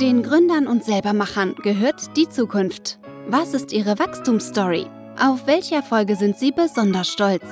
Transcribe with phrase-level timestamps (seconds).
[0.00, 3.00] Den Gründern und Selbermachern gehört die Zukunft.
[3.26, 4.86] Was ist ihre Wachstumsstory?
[5.20, 7.42] Auf welche Erfolge sind sie besonders stolz?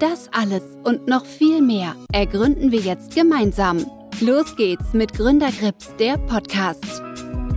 [0.00, 3.86] Das alles und noch viel mehr ergründen wir jetzt gemeinsam.
[4.20, 7.00] Los geht's mit Gründergrips, der Podcast.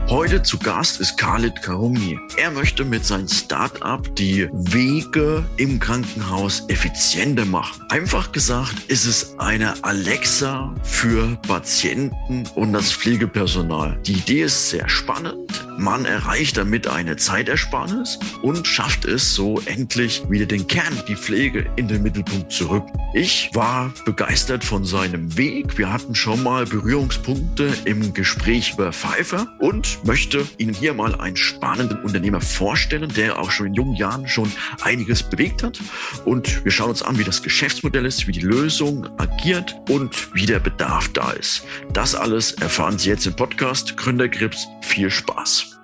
[0.09, 2.17] Heute zu Gast ist Khalid Karumi.
[2.37, 7.83] Er möchte mit seinem Startup die Wege im Krankenhaus effizienter machen.
[7.89, 13.99] Einfach gesagt ist es eine Alexa für Patienten und das Pflegepersonal.
[14.05, 15.67] Die Idee ist sehr spannend.
[15.77, 21.69] Man erreicht damit eine Zeitersparnis und schafft es so endlich wieder den Kern, die Pflege
[21.75, 22.85] in den Mittelpunkt zurück.
[23.13, 25.77] Ich war begeistert von seinem Weg.
[25.77, 31.35] Wir hatten schon mal Berührungspunkte im Gespräch über Pfeiffer und möchte Ihnen hier mal einen
[31.35, 34.51] spannenden Unternehmer vorstellen, der auch schon in jungen Jahren schon
[34.81, 35.79] einiges bewegt hat.
[36.25, 40.45] Und wir schauen uns an, wie das Geschäftsmodell ist, wie die Lösung agiert und wie
[40.45, 41.63] der Bedarf da ist.
[41.93, 44.67] Das alles erfahren Sie jetzt im Podcast Gründergrips.
[44.81, 45.77] Viel Spaß!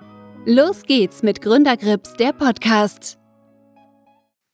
[0.46, 3.18] Los geht's mit Gründergrips, der Podcast.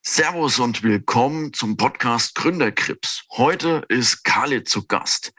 [0.02, 3.26] Servus und willkommen zum Podcast Gründergrips.
[3.32, 5.34] Heute ist Khalid zu Gast.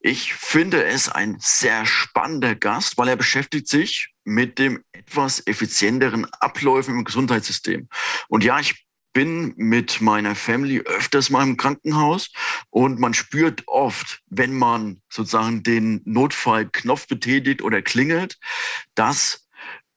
[0.00, 6.26] Ich finde es ein sehr spannender Gast, weil er beschäftigt sich mit dem etwas effizienteren
[6.40, 7.88] Abläufen im Gesundheitssystem.
[8.28, 12.30] Und ja, ich bin mit meiner Family öfters mal im Krankenhaus
[12.68, 18.38] und man spürt oft, wenn man sozusagen den Notfallknopf betätigt oder klingelt,
[18.94, 19.48] dass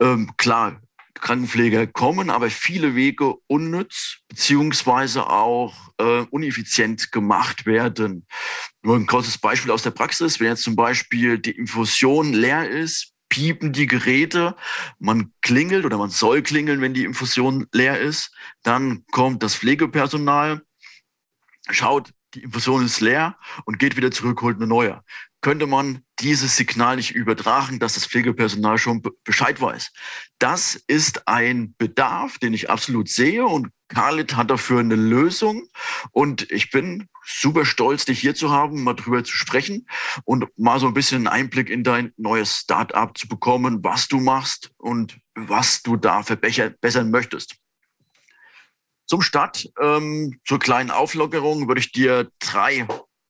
[0.01, 0.81] ähm, klar,
[1.21, 8.27] Krankenpfleger kommen, aber viele Wege unnütz beziehungsweise auch äh, uneffizient gemacht werden.
[8.83, 10.39] Nur ein kurzes Beispiel aus der Praxis.
[10.39, 14.55] Wenn jetzt zum Beispiel die Infusion leer ist, piepen die Geräte,
[14.99, 18.31] man klingelt oder man soll klingeln, wenn die Infusion leer ist,
[18.63, 20.61] dann kommt das Pflegepersonal,
[21.69, 25.03] schaut, die Infusion ist leer und geht wieder zurück, holt eine neue
[25.45, 29.91] könnte man dieses Signal nicht übertragen, dass das Pflegepersonal schon Bescheid weiß.
[30.39, 35.67] Das ist ein Bedarf, den ich absolut sehe und Khalid hat dafür eine Lösung
[36.09, 39.87] und ich bin super stolz, dich hier zu haben, mal drüber zu sprechen
[40.23, 44.19] und mal so ein bisschen einen Einblick in dein neues Startup zu bekommen, was du
[44.19, 47.57] machst und was du da verbessern möchtest.
[49.05, 52.87] Zum Start, ähm, zur kleinen Auflockerung, würde ich dir drei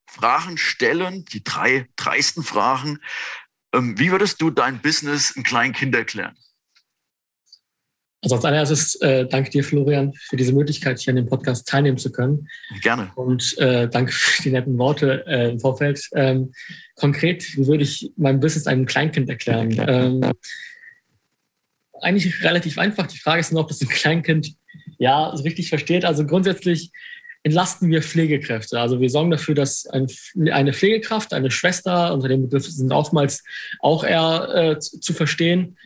[0.08, 3.00] Fragen stellen, die drei dreisten Fragen.
[3.74, 6.36] Ähm, wie würdest du dein Business ein Kleinkind erklären?
[8.26, 12.00] Also als allererstes äh, danke dir, Florian, für diese Möglichkeit, hier an dem Podcast teilnehmen
[12.00, 12.48] zu können.
[12.82, 13.12] Gerne.
[13.14, 16.10] Und äh, danke für die netten Worte äh, im Vorfeld.
[16.16, 16.52] Ähm,
[16.96, 19.76] konkret, wie würde ich mein Business einem Kleinkind erklären?
[19.88, 20.32] Ähm,
[22.02, 23.06] eigentlich relativ einfach.
[23.06, 24.56] Die Frage ist nur, ob das ein Kleinkind
[24.98, 26.04] ja so richtig versteht.
[26.04, 26.92] Also grundsätzlich
[27.46, 28.80] entlasten wir Pflegekräfte.
[28.80, 30.08] Also wir sorgen dafür, dass ein,
[30.52, 33.44] eine Pflegekraft, eine Schwester, unter dem Begriff sind oftmals
[33.80, 35.78] auch eher äh, zu, zu verstehen,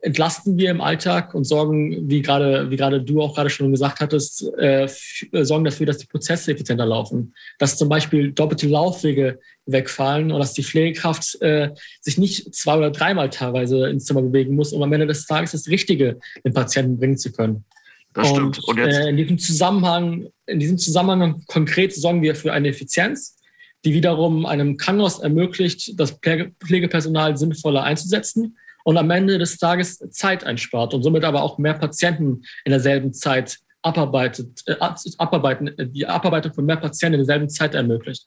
[0.00, 4.00] entlasten wir im Alltag und sorgen, wie gerade, wie gerade du auch gerade schon gesagt
[4.00, 7.34] hattest, äh, äh, sorgen dafür, dass die Prozesse effizienter laufen.
[7.58, 12.90] Dass zum Beispiel doppelte Laufwege wegfallen und dass die Pflegekraft äh, sich nicht zwei oder
[12.90, 16.98] dreimal teilweise ins Zimmer bewegen muss, um am Ende des Tages das Richtige den Patienten
[16.98, 17.66] bringen zu können.
[18.14, 18.68] Das und, stimmt.
[18.68, 18.98] Und jetzt?
[18.98, 23.38] Äh, in diesem Zusammenhang, in diesem Zusammenhang konkret sorgen wir für eine Effizienz,
[23.84, 30.44] die wiederum einem Krankenhaus ermöglicht, das Pflegepersonal sinnvoller einzusetzen und am Ende des Tages Zeit
[30.44, 34.76] einspart und somit aber auch mehr Patienten in derselben Zeit abarbeitet, äh,
[35.18, 38.26] abarbeiten, äh, die Abarbeitung von mehr Patienten in derselben Zeit ermöglicht.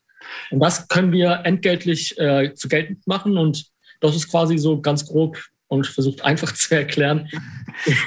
[0.51, 3.65] Und das können wir entgeltlich äh, zu geltend machen und
[4.01, 7.29] das ist quasi so ganz grob und versucht einfach zu erklären.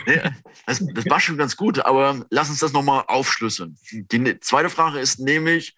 [0.07, 0.33] Ja,
[0.67, 3.77] das, das war schon ganz gut, aber lass uns das nochmal aufschlüsseln.
[3.91, 5.75] Die ne, zweite Frage ist nämlich,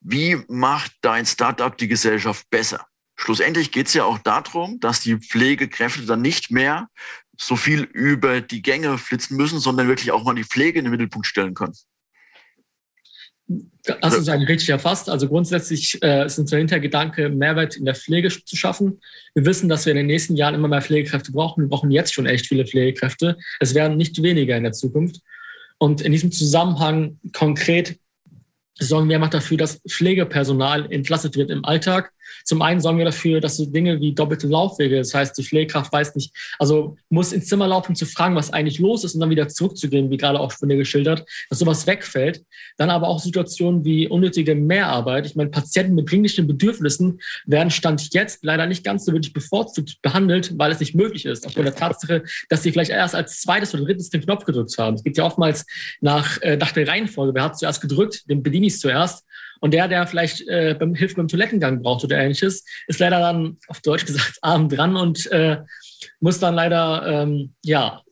[0.00, 2.86] wie macht dein Startup die Gesellschaft besser?
[3.16, 6.88] Schlussendlich geht es ja auch darum, dass die Pflegekräfte dann nicht mehr
[7.38, 10.90] so viel über die Gänge flitzen müssen, sondern wirklich auch mal die Pflege in den
[10.90, 11.74] Mittelpunkt stellen können.
[13.46, 15.10] Das ist eigentlich richtig erfasst.
[15.10, 19.00] Also grundsätzlich äh, ist unser Hintergedanke, Mehrwert in der Pflege zu schaffen.
[19.34, 21.64] Wir wissen, dass wir in den nächsten Jahren immer mehr Pflegekräfte brauchen.
[21.64, 23.36] Wir brauchen jetzt schon echt viele Pflegekräfte.
[23.60, 25.20] Es werden nicht weniger in der Zukunft.
[25.76, 27.98] Und in diesem Zusammenhang konkret
[28.78, 32.12] sorgen wir einfach dafür, dass Pflegepersonal entlastet wird im Alltag
[32.44, 35.92] zum einen sorgen wir dafür, dass so Dinge wie doppelte Laufwege, das heißt, die Pflegekraft
[35.92, 39.30] weiß nicht, also muss ins Zimmer laufen, zu fragen, was eigentlich los ist und dann
[39.30, 42.44] wieder zurückzugehen, wie gerade auch von dir geschildert, dass sowas wegfällt.
[42.76, 45.26] Dann aber auch Situationen wie unnötige Mehrarbeit.
[45.26, 50.00] Ich meine, Patienten mit dringlichen Bedürfnissen werden Stand jetzt leider nicht ganz so wirklich bevorzugt
[50.02, 53.74] behandelt, weil es nicht möglich ist, aufgrund der Tatsache, dass sie vielleicht erst als zweites
[53.74, 54.94] oder drittes den Knopf gedrückt haben.
[54.94, 55.66] Es geht ja oftmals
[56.00, 57.34] nach, äh, nach der Reihenfolge.
[57.34, 58.28] Wer hat zuerst gedrückt?
[58.28, 59.24] Den bediene ich zuerst.
[59.64, 63.56] Und der, der vielleicht äh, beim, Hilfe beim Toilettengang braucht oder ähnliches, ist leider dann
[63.68, 65.56] auf Deutsch gesagt arm dran und äh,
[66.20, 68.02] muss dann leider, ähm, ja,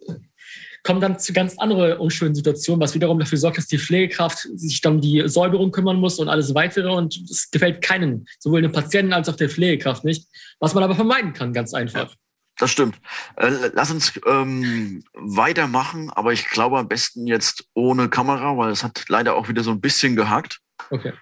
[0.82, 4.80] kommt dann zu ganz andere unschönen Situationen, was wiederum dafür sorgt, dass die Pflegekraft sich
[4.80, 6.90] dann um die Säuberung kümmern muss und alles weitere.
[6.90, 10.26] Und es gefällt keinen, sowohl dem Patienten als auch der Pflegekraft nicht,
[10.58, 12.14] was man aber vermeiden kann, ganz einfach.
[12.56, 12.98] Das stimmt.
[13.36, 18.82] Äh, lass uns ähm, weitermachen, aber ich glaube am besten jetzt ohne Kamera, weil es
[18.82, 20.58] hat leider auch wieder so ein bisschen gehackt.
[20.88, 21.12] Okay.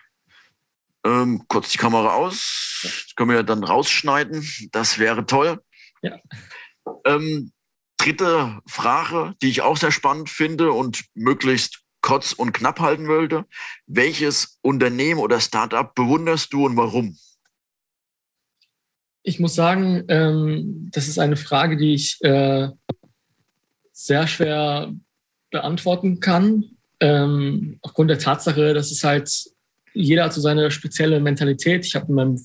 [1.05, 2.81] Ähm, kurz die Kamera aus.
[2.82, 4.47] Das können wir dann rausschneiden.
[4.73, 5.62] Das wäre toll.
[6.02, 6.19] Ja.
[7.05, 7.52] Ähm,
[7.97, 13.44] dritte Frage, die ich auch sehr spannend finde und möglichst kurz und knapp halten wollte.
[13.87, 17.17] Welches Unternehmen oder Startup bewunderst du und warum?
[19.23, 22.69] Ich muss sagen, ähm, das ist eine Frage, die ich äh,
[23.93, 24.94] sehr schwer
[25.50, 26.76] beantworten kann.
[27.00, 29.31] Ähm, aufgrund der Tatsache, dass es halt
[29.92, 31.84] jeder hat so seine spezielle Mentalität.
[31.84, 32.40] Ich habe in meinem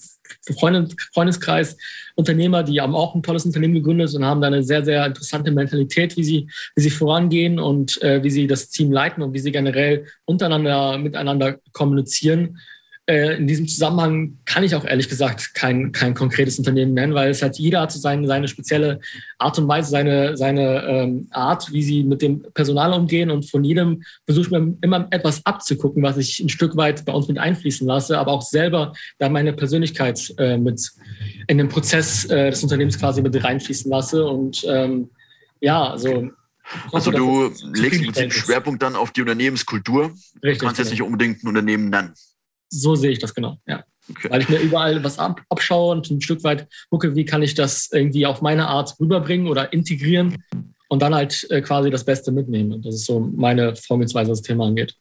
[1.13, 1.77] Freundeskreis
[2.15, 5.51] Unternehmer, die haben auch ein tolles Unternehmen gegründet und haben da eine sehr, sehr interessante
[5.51, 9.39] Mentalität, wie sie, wie sie vorangehen und äh, wie sie das Team leiten und wie
[9.39, 12.59] sie generell untereinander, miteinander kommunizieren.
[13.07, 17.30] Äh, in diesem Zusammenhang kann ich auch ehrlich gesagt kein, kein konkretes Unternehmen nennen, weil
[17.30, 19.00] es hat jeder hat so seine, seine spezielle
[19.38, 23.30] Art und Weise, seine, seine ähm, Art, wie sie mit dem Personal umgehen.
[23.30, 27.13] Und von jedem versuche ich mir immer etwas abzugucken, was ich ein Stück weit bei
[27.13, 30.92] uns mit einfließen lasse, aber auch selber da meine Persönlichkeit äh, mit
[31.48, 34.25] in den Prozess äh, des Unternehmens quasi mit reinfließen lasse.
[34.25, 35.10] Und ähm,
[35.62, 36.31] ja, also
[36.92, 40.12] also du legst mit dem Schwerpunkt dann auf die Unternehmenskultur.
[40.42, 40.92] Richtig, du kannst jetzt genau.
[40.92, 42.13] nicht unbedingt ein Unternehmen nennen.
[42.81, 43.83] So sehe ich das genau, ja.
[44.10, 44.30] Okay.
[44.30, 47.56] Weil ich mir überall was ab, abschaue und ein Stück weit gucke, wie kann ich
[47.56, 50.36] das irgendwie auf meine Art rüberbringen oder integrieren
[50.89, 52.81] und dann halt äh, quasi das Beste mitnehmen.
[52.83, 54.95] Das ist so meine Vorgehensweise, was das Thema angeht.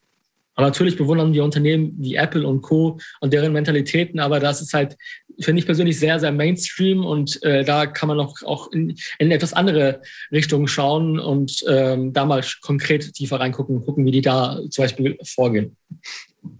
[0.54, 2.98] Aber natürlich bewundern wir Unternehmen wie Apple und Co.
[3.20, 4.96] und deren Mentalitäten, aber das ist halt,
[5.40, 9.32] finde ich persönlich sehr, sehr Mainstream und äh, da kann man auch, auch in, in
[9.32, 10.00] etwas andere
[10.30, 15.18] Richtungen schauen und ähm, da mal konkret tiefer reingucken, gucken, wie die da zum Beispiel
[15.24, 15.76] vorgehen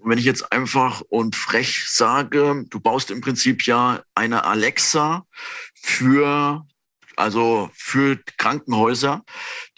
[0.03, 5.27] wenn ich jetzt einfach und frech sage, du baust im Prinzip ja eine Alexa
[5.75, 6.67] für
[7.17, 9.25] also für Krankenhäuser,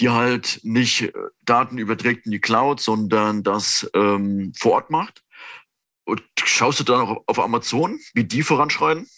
[0.00, 1.12] die halt nicht
[1.44, 5.22] Daten überträgt in die Cloud, sondern das ähm, vor Ort macht.
[6.04, 9.08] Und schaust du dann auch auf Amazon, wie die voranschreiten?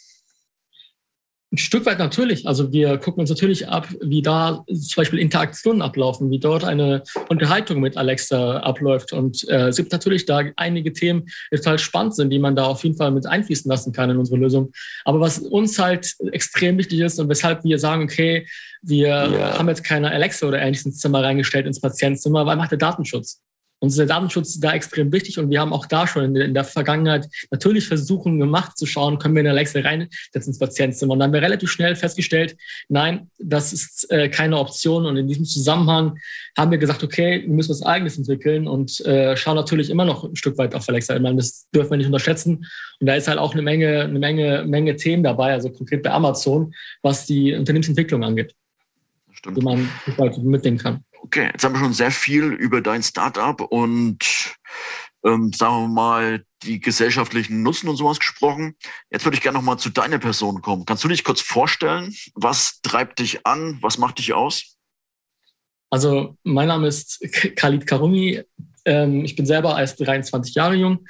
[1.50, 2.47] Ein Stück weit natürlich.
[2.47, 7.03] Also wir gucken uns natürlich ab, wie da zum Beispiel Interaktionen ablaufen, wie dort eine
[7.31, 9.15] Unterhaltung mit Alexa abläuft.
[9.15, 12.67] Und äh, es gibt natürlich da einige Themen, die total spannend sind, die man da
[12.67, 14.73] auf jeden Fall mit einfließen lassen kann in unsere Lösung.
[15.06, 18.47] Aber was uns halt extrem wichtig ist und weshalb wir sagen, okay,
[18.83, 19.59] wir ja.
[19.59, 23.41] haben jetzt keine Alexa oder ähnliches ins Zimmer reingestellt, ins Patientenzimmer, weil macht der Datenschutz.
[23.80, 26.64] Uns ist der Datenschutz da extrem wichtig und wir haben auch da schon in der
[26.64, 31.12] Vergangenheit natürlich Versuchen gemacht zu schauen, können wir eine Alexa reinsetzen ins Patientenzimmer.
[31.12, 32.56] Und dann haben wir relativ schnell festgestellt,
[32.88, 35.06] nein, das ist äh, keine Option.
[35.06, 36.19] Und in diesem Zusammenhang
[36.56, 40.25] haben wir gesagt, okay, wir müssen was Eigenes entwickeln und äh, schauen natürlich immer noch
[40.25, 41.14] ein Stück weit auf Alexa.
[41.14, 42.66] Ich meine, das dürfen wir nicht unterschätzen.
[43.00, 46.10] Und da ist halt auch eine Menge, eine Menge, Menge Themen dabei, also konkret bei
[46.10, 48.54] Amazon, was die Unternehmensentwicklung angeht.
[49.32, 49.56] Stimmt.
[49.56, 49.88] Die man
[50.42, 51.04] mitnehmen kann.
[51.28, 54.56] Okay, jetzt haben wir schon sehr viel über dein Startup und
[55.26, 58.76] ähm, sagen wir mal die gesellschaftlichen Nutzen und sowas gesprochen.
[59.10, 60.86] Jetzt würde ich gerne noch mal zu deiner Person kommen.
[60.86, 62.14] Kannst du dich kurz vorstellen?
[62.34, 63.76] Was treibt dich an?
[63.82, 64.78] Was macht dich aus?
[65.90, 67.20] Also mein Name ist
[67.56, 68.42] Khalid Karumi.
[68.87, 71.06] Ähm, ich bin selber erst 23 Jahre jung,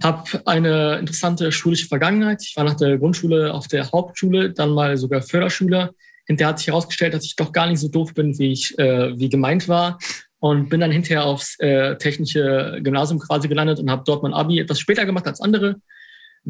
[0.00, 2.44] habe eine interessante schulische Vergangenheit.
[2.44, 5.94] Ich war nach der Grundschule auf der Hauptschule, dann mal sogar Förderschüler
[6.28, 9.18] Hinterher hat sich herausgestellt, dass ich doch gar nicht so doof bin, wie ich äh,
[9.18, 9.98] wie gemeint war.
[10.40, 14.60] Und bin dann hinterher aufs äh, technische Gymnasium quasi gelandet und habe dort mein Abi
[14.60, 15.80] etwas später gemacht als andere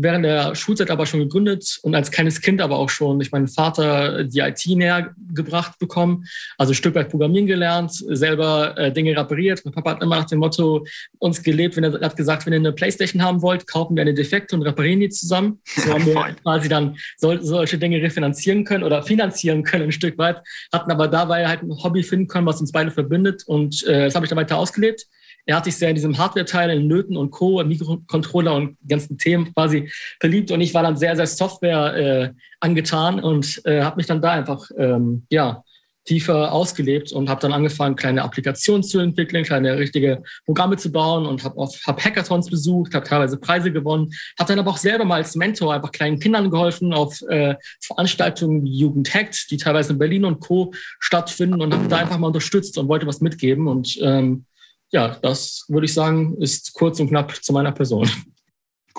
[0.01, 3.49] während der Schulzeit aber schon gegründet und als kleines Kind aber auch schon durch meinen
[3.49, 6.25] Vater die IT näher gebracht bekommen.
[6.57, 9.61] Also ein Stück weit Programmieren gelernt, selber äh, Dinge repariert.
[9.65, 10.87] Mein Papa hat immer nach dem Motto
[11.19, 14.15] uns gelebt, wenn er hat gesagt, wenn ihr eine Playstation haben wollt, kaufen wir eine
[14.15, 15.61] Defekte und reparieren die zusammen.
[15.65, 20.17] So haben wir quasi dann sol solche Dinge refinanzieren können oder finanzieren können ein Stück
[20.17, 24.05] weit, hatten aber dabei halt ein Hobby finden können, was uns beide verbindet und äh,
[24.05, 25.07] das habe ich dann weiter ausgelebt.
[25.49, 29.55] Er hat sich sehr in diesem Hardware-Teil, in Nöten und Co., Mikrocontroller und ganzen Themen
[29.55, 29.91] quasi
[30.21, 30.51] verliebt.
[30.51, 34.33] Und ich war dann sehr, sehr Software äh, angetan und äh, habe mich dann da
[34.33, 35.65] einfach ähm, ja,
[36.05, 41.25] tiefer ausgelebt und habe dann angefangen, kleine Applikationen zu entwickeln, kleine richtige Programme zu bauen
[41.25, 45.17] und habe hab Hackathons besucht, habe teilweise Preise gewonnen, habe dann aber auch selber mal
[45.17, 49.99] als Mentor einfach kleinen Kindern geholfen auf äh, Veranstaltungen wie Jugend Hackt, die teilweise in
[49.99, 50.75] Berlin und Co.
[50.99, 54.45] stattfinden und habe da einfach mal unterstützt und wollte was mitgeben und ähm,
[54.91, 58.09] ja, das würde ich sagen, ist kurz und knapp zu meiner Person.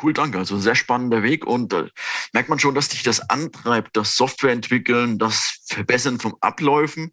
[0.01, 0.37] Cool, danke.
[0.37, 1.87] Also sehr spannender Weg und äh,
[2.31, 7.11] merkt man schon, dass dich das antreibt, das Software entwickeln, das Verbessern von Abläufen.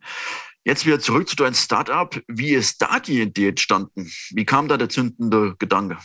[0.64, 2.20] Jetzt wieder zurück zu deinem Startup.
[2.28, 4.10] Wie ist da die Idee entstanden?
[4.30, 5.98] Wie kam da der zündende Gedanke?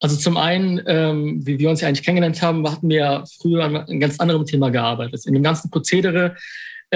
[0.00, 3.76] Also zum einen, ähm, wie wir uns ja eigentlich kennengelernt haben, hatten wir früher an
[3.76, 5.26] einem ganz anderen Thema gearbeitet.
[5.26, 6.36] In dem ganzen Prozedere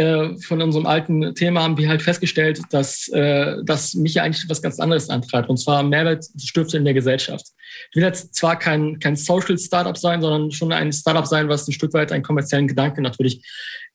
[0.00, 4.48] äh, von unserem alten Thema haben wir halt festgestellt, dass, äh, dass mich ja eigentlich
[4.48, 7.46] was ganz anderes antreibt, und zwar Mehrwertstifte in der Gesellschaft.
[7.90, 11.68] Ich will jetzt zwar kein, kein Social Startup sein, sondern schon ein Startup sein, was
[11.68, 13.44] ein Stück weit einen kommerziellen Gedanken natürlich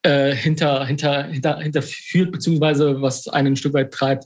[0.04, 4.26] äh, hinter, hinter, hinter, hinterführt, beziehungsweise was einen ein Stück weit treibt.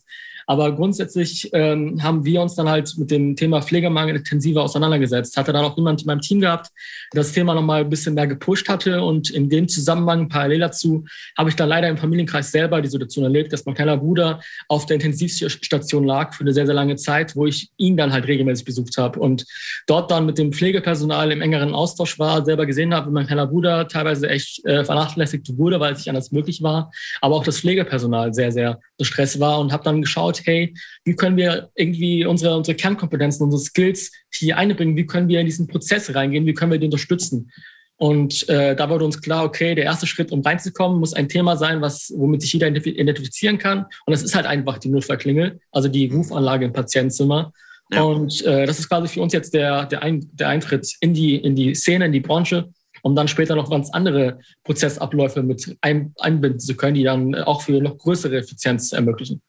[0.50, 5.38] Aber grundsätzlich ähm, haben wir uns dann halt mit dem Thema Pflegemangel intensiver auseinandergesetzt.
[5.38, 6.72] Hatte dann auch jemand in meinem Team gehabt,
[7.14, 9.04] der das Thema nochmal ein bisschen mehr gepusht hatte.
[9.04, 11.06] Und in dem Zusammenhang parallel dazu
[11.38, 14.88] habe ich dann leider im Familienkreis selber die Situation erlebt, dass mein kleiner Bruder auf
[14.88, 18.66] der Intensivstation lag für eine sehr, sehr lange Zeit, wo ich ihn dann halt regelmäßig
[18.66, 19.46] besucht habe und
[19.86, 23.46] dort dann mit dem Pflegepersonal im engeren Austausch war, selber gesehen habe, wie mein kleiner
[23.46, 26.92] Bruder teilweise echt äh, vernachlässigt wurde, weil es nicht anders möglich war,
[27.22, 30.74] aber auch das Pflegepersonal sehr, sehr Stress war und habe dann geschaut, hey,
[31.06, 35.46] wie können wir irgendwie unsere, unsere Kernkompetenzen, unsere Skills hier einbringen, wie können wir in
[35.46, 37.52] diesen Prozess reingehen, wie können wir die unterstützen.
[38.00, 41.58] Und äh, da wurde uns klar, okay, der erste Schritt, um reinzukommen, muss ein Thema
[41.58, 43.80] sein, was, womit sich jeder identifizieren kann.
[44.06, 47.52] Und das ist halt einfach die Notfallklingel, also die Rufanlage im Patientenzimmer.
[47.92, 48.04] Ja.
[48.04, 51.36] Und äh, das ist quasi für uns jetzt der, der, ein, der Eintritt in die,
[51.36, 52.70] in die Szene, in die Branche,
[53.02, 57.62] um dann später noch ganz andere Prozessabläufe mit ein, einbinden zu können, die dann auch
[57.62, 59.42] für noch größere Effizienz ermöglichen.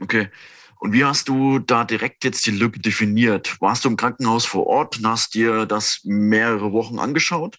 [0.00, 0.28] Okay.
[0.80, 3.60] Und wie hast du da direkt jetzt die Lücke definiert?
[3.60, 7.58] Warst du im Krankenhaus vor Ort und hast dir das mehrere Wochen angeschaut?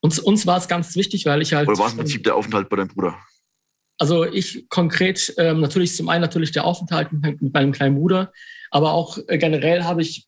[0.00, 1.68] Uns, uns war es ganz wichtig, weil ich halt.
[1.68, 3.18] Oder war es im Prinzip der Aufenthalt bei deinem Bruder?
[3.98, 8.32] Also ich konkret, ähm, natürlich zum einen natürlich der Aufenthalt mit meinem kleinen Bruder,
[8.70, 10.26] aber auch äh, generell habe ich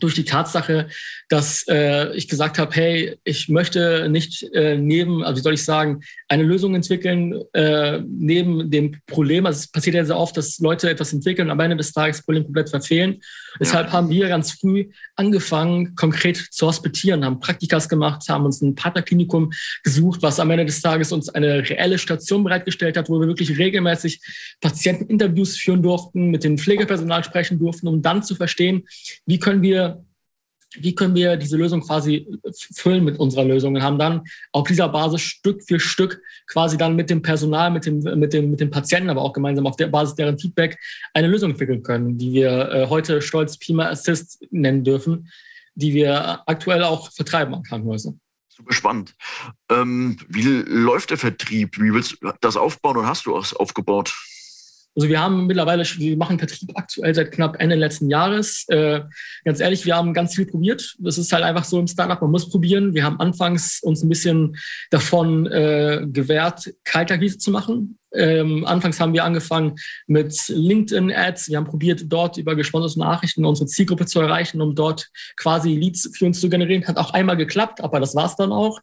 [0.00, 0.88] durch die Tatsache,
[1.28, 5.64] dass äh, ich gesagt habe, hey, ich möchte nicht äh, neben, also wie soll ich
[5.64, 9.46] sagen, eine Lösung entwickeln äh, neben dem Problem.
[9.46, 12.18] Also es passiert ja sehr oft, dass Leute etwas entwickeln und am Ende des Tages
[12.18, 13.14] das Problem komplett verfehlen.
[13.14, 13.20] Ja.
[13.60, 18.74] Deshalb haben wir ganz früh angefangen, konkret zu hospitieren, haben Praktikas gemacht, haben uns ein
[18.74, 19.50] Partnerklinikum
[19.82, 23.58] gesucht, was am Ende des Tages uns eine reelle Station bereitgestellt hat, wo wir wirklich
[23.58, 24.20] regelmäßig
[24.60, 28.86] Patienteninterviews führen durften, mit dem Pflegepersonal sprechen durften, um dann zu verstehen,
[29.26, 29.77] wie können wir
[30.74, 32.26] wie können wir diese Lösung quasi
[32.74, 36.94] füllen mit unserer Lösung und haben dann auf dieser Basis Stück für Stück quasi dann
[36.94, 39.86] mit dem Personal, mit dem, mit dem, mit dem Patienten, aber auch gemeinsam auf der
[39.86, 40.78] Basis deren Feedback
[41.14, 45.30] eine Lösung entwickeln können, die wir äh, heute stolz Pima Assist nennen dürfen,
[45.74, 48.20] die wir aktuell auch vertreiben an Krankenhäusern.
[48.48, 49.14] Super spannend.
[49.70, 51.78] Ähm, wie läuft der Vertrieb?
[51.78, 54.12] Wie willst du das aufbauen und hast du es aufgebaut?
[54.96, 58.64] Also wir haben mittlerweile, wir machen Vertrieb aktuell seit knapp Ende letzten Jahres.
[58.68, 59.02] Äh,
[59.44, 60.96] ganz ehrlich, wir haben ganz viel probiert.
[60.98, 62.94] Das ist halt einfach so im Startup, man muss probieren.
[62.94, 64.56] Wir haben anfangs uns ein bisschen
[64.90, 67.98] davon äh, gewährt, Kaltakquise zu machen.
[68.14, 71.48] Ähm, anfangs haben wir angefangen mit LinkedIn-Ads.
[71.48, 76.10] Wir haben probiert, dort über gesponserte Nachrichten unsere Zielgruppe zu erreichen, um dort quasi Leads
[76.16, 76.86] für uns zu generieren.
[76.86, 78.80] Hat auch einmal geklappt, aber das war's dann auch.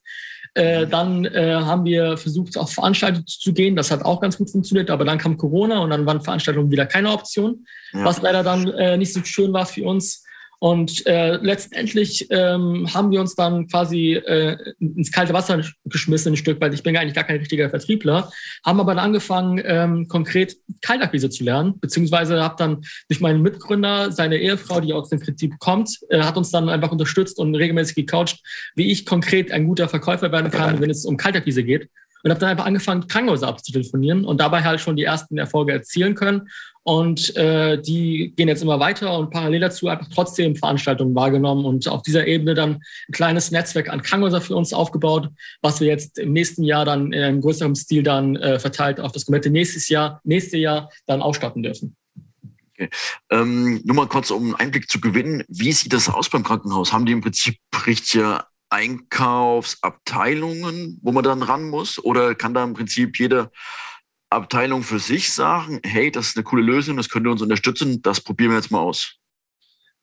[0.53, 3.75] Äh, dann äh, haben wir versucht, auf Veranstaltungen zu gehen.
[3.75, 6.86] Das hat auch ganz gut funktioniert, aber dann kam Corona und dann waren Veranstaltungen wieder
[6.86, 8.05] keine Option, ja.
[8.05, 10.25] was leider dann äh, nicht so schön war für uns.
[10.60, 16.38] Und äh, letztendlich ähm, haben wir uns dann quasi äh, ins kalte Wasser geschmissen, ein
[16.38, 18.32] Stück, weil ich bin eigentlich gar kein richtiger Vertriebler,
[18.66, 24.12] haben aber dann angefangen, ähm, konkret Kaltakquise zu lernen, beziehungsweise habe dann durch meinen Mitgründer,
[24.12, 27.96] seine Ehefrau, die aus dem Vertrieb kommt, äh, hat uns dann einfach unterstützt und regelmäßig
[27.96, 28.40] gecoacht,
[28.76, 31.90] wie ich konkret ein guter Verkäufer werden kann, wenn es um Kaltakquise geht
[32.25, 36.15] und habe dann einfach angefangen, Krankenhäuser abzutelefonieren und dabei halt schon die ersten Erfolge erzielen
[36.15, 36.50] können
[36.82, 41.88] und äh, die gehen jetzt immer weiter und parallel dazu einfach trotzdem Veranstaltungen wahrgenommen und
[41.88, 45.29] auf dieser Ebene dann ein kleines Netzwerk an Krankenhäusern für uns aufgebaut,
[45.62, 49.12] was wir jetzt im nächsten Jahr dann in einem größeren Stil dann äh, verteilt auf
[49.12, 51.96] das komplette nächstes Jahr, nächste Jahr dann ausstatten dürfen.
[52.74, 52.89] Okay.
[53.29, 55.44] Ähm, nur mal kurz, um einen Einblick zu gewinnen.
[55.48, 56.91] Wie sieht das aus beim Krankenhaus?
[56.91, 62.03] Haben die im Prinzip richtige Einkaufsabteilungen, wo man dann ran muss?
[62.03, 63.51] Oder kann da im Prinzip jeder
[64.29, 68.01] Abteilung für sich sagen, hey, das ist eine coole Lösung, das könnt ihr uns unterstützen,
[68.01, 69.15] das probieren wir jetzt mal aus?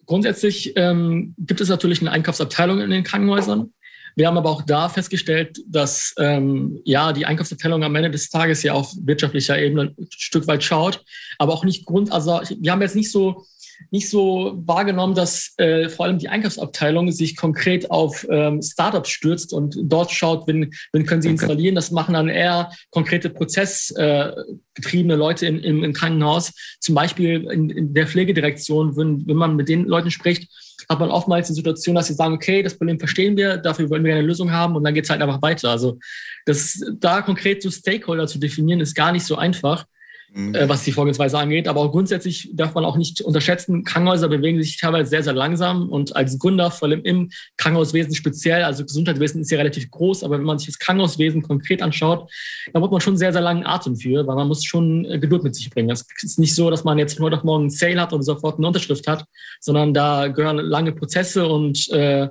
[0.07, 3.73] Grundsätzlich ähm, gibt es natürlich eine Einkaufsabteilung in den Krankenhäusern.
[4.15, 8.63] Wir haben aber auch da festgestellt, dass ähm, ja die Einkaufsabteilung am Ende des Tages
[8.63, 11.03] ja auf wirtschaftlicher Ebene ein Stück weit schaut,
[11.39, 13.47] aber auch nicht Grund, also wir haben jetzt nicht so
[13.91, 19.53] nicht so wahrgenommen, dass äh, vor allem die Einkaufsabteilung sich konkret auf ähm, Startups stürzt
[19.53, 21.75] und dort schaut, wenn, wenn können sie installieren.
[21.75, 26.53] Das machen dann eher konkrete prozessgetriebene äh, Leute in, im, im Krankenhaus.
[26.81, 30.51] Zum Beispiel in, in der Pflegedirektion, wenn, wenn man mit den Leuten spricht,
[30.89, 34.05] hat man oftmals die Situation, dass sie sagen, okay, das Problem verstehen wir, dafür wollen
[34.05, 35.71] wir eine Lösung haben und dann geht es halt einfach weiter.
[35.71, 35.99] Also
[36.45, 39.87] das da konkret so Stakeholder zu definieren, ist gar nicht so einfach
[40.33, 40.55] mhm.
[40.55, 41.69] äh, was die Vorgehensweise angeht.
[41.69, 45.89] Aber auch grundsätzlich darf man auch nicht unterschätzen, Krankenhäuser bewegen sich teilweise sehr, sehr langsam.
[45.89, 50.39] Und als Gründer, vor allem im Krankenhauswesen speziell, also Gesundheitswesen ist ja relativ groß, aber
[50.39, 52.31] wenn man sich das Krankenhauswesen konkret anschaut,
[52.73, 55.43] da braucht man schon sehr, sehr langen Atem für, weil man muss schon äh, Geduld
[55.45, 55.91] mit sich bringen.
[55.91, 58.23] Es ist nicht so, dass man jetzt von heute auf morgen einen Sale hat und
[58.23, 59.25] sofort eine Unterschrift hat,
[59.61, 62.29] sondern da gehören lange Prozesse und äh,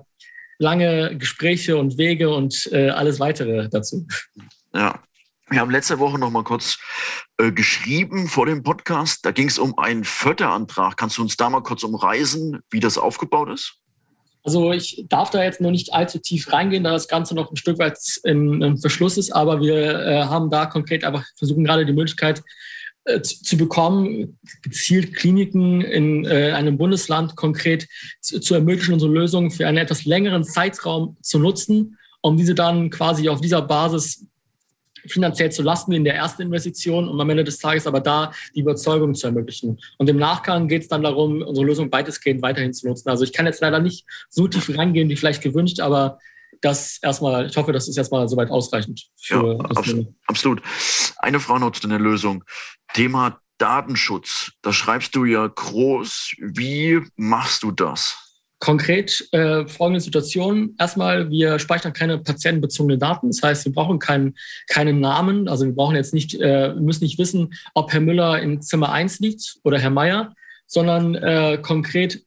[0.60, 4.05] lange Gespräche und Wege und äh, alles weitere dazu.
[4.74, 5.01] Ja,
[5.51, 6.79] wir haben letzte Woche noch mal kurz
[7.38, 9.25] äh, geschrieben vor dem Podcast.
[9.25, 10.96] Da ging es um einen Förderantrag.
[10.96, 13.75] Kannst du uns da mal kurz umreißen, wie das aufgebaut ist?
[14.43, 17.58] Also ich darf da jetzt noch nicht allzu tief reingehen, da das Ganze noch ein
[17.58, 21.86] Stück weit im, im Verschluss ist, aber wir äh, haben da konkret einfach versuchen gerade
[21.86, 22.41] die Möglichkeit
[23.03, 27.88] äh, zu, zu, bekommen, gezielt Kliniken in äh, einem Bundesland konkret
[28.22, 32.89] zu, zu ermöglichen, unsere Lösung für einen etwas längeren Zeitraum zu nutzen, um diese dann
[32.89, 34.25] quasi auf dieser Basis
[35.08, 38.62] finanziell zu lasten in der ersten Investition und am Ende des Tages aber da die
[38.62, 39.79] Überzeugung zu ermöglichen.
[39.98, 43.10] Und im Nachgang geht es dann darum, unsere Lösung weitestgehend weiterhin zu nutzen.
[43.10, 46.20] Also ich kann jetzt leider nicht so tief reingehen, wie vielleicht gewünscht, aber
[46.62, 49.10] das erstmal, ich hoffe, das ist erstmal soweit ausreichend.
[49.20, 50.62] Für ja, absolut, absolut.
[51.17, 52.43] Eine Frage noch zu deiner Lösung.
[52.93, 54.51] Thema Datenschutz.
[54.62, 56.36] Da schreibst du ja groß.
[56.39, 58.30] Wie machst du das?
[58.62, 60.75] Konkret äh, folgende Situation.
[60.77, 63.27] Erstmal, wir speichern keine patientenbezogenen Daten.
[63.27, 64.36] Das heißt, wir brauchen keinen,
[64.68, 65.48] keinen Namen.
[65.48, 69.20] Also wir brauchen jetzt nicht, äh, müssen nicht wissen, ob Herr Müller in Zimmer 1
[69.20, 70.36] liegt oder Herr Meier,
[70.68, 72.22] sondern äh, konkret,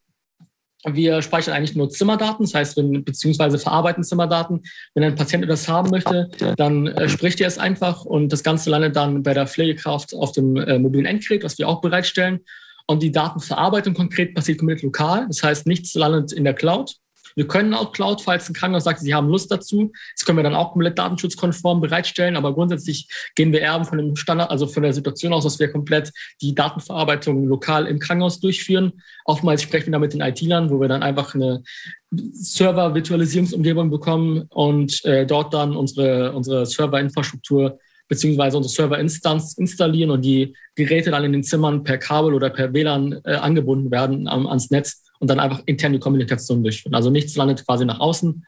[0.85, 4.65] wir speichern eigentlich nur Zimmerdaten, das heißt, wenn, beziehungsweise verarbeiten Zimmerdaten.
[4.95, 8.71] Wenn ein Patient etwas haben möchte, dann äh, spricht er es einfach und das Ganze
[8.71, 12.41] landet dann bei der Pflegekraft auf dem äh, mobilen Endgerät, was wir auch bereitstellen.
[12.87, 15.27] Und die Datenverarbeitung konkret passiert komplett lokal.
[15.29, 16.97] Das heißt, nichts landet in der Cloud.
[17.37, 19.93] Wir können auch Cloud, falls ein Krankenhaus sagt, sie haben Lust dazu.
[20.15, 22.37] Das können wir dann auch komplett datenschutzkonform bereitstellen.
[22.37, 25.71] Aber grundsätzlich gehen wir eher von dem Standard, also von der Situation aus, dass wir
[25.71, 28.93] komplett die Datenverarbeitung lokal im Krankenhaus durchführen.
[29.25, 31.63] Oftmals sprechen wir da mit den IT-Lern, wo wir dann einfach eine
[32.13, 40.55] Server-Virtualisierungsumgebung bekommen und äh, dort dann unsere, unsere Serverinfrastruktur beziehungsweise unsere Serverinstanz installieren und die
[40.75, 44.71] Geräte dann in den Zimmern per Kabel oder per WLAN äh, angebunden werden ähm, ans
[44.71, 46.95] Netz und dann einfach interne Kommunikation durchführen.
[46.95, 48.45] Also nichts landet quasi nach außen,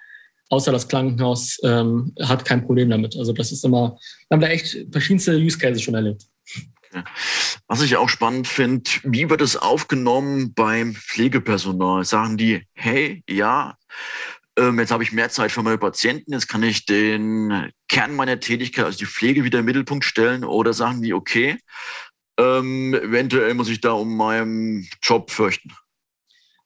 [0.51, 3.16] außer das Krankenhaus ähm, hat kein Problem damit.
[3.16, 6.27] Also das ist immer, wir haben da echt verschiedenste Use Cases schon erlebt.
[7.66, 12.05] Was ich auch spannend finde, wie wird es aufgenommen beim Pflegepersonal?
[12.05, 13.77] Sagen die, hey, ja,
[14.59, 18.40] ähm, jetzt habe ich mehr Zeit für meine Patienten, jetzt kann ich den Kern meiner
[18.40, 21.59] Tätigkeit, also die Pflege, wieder im Mittelpunkt stellen oder sagen die, okay,
[22.38, 25.71] ähm, eventuell muss ich da um meinen Job fürchten.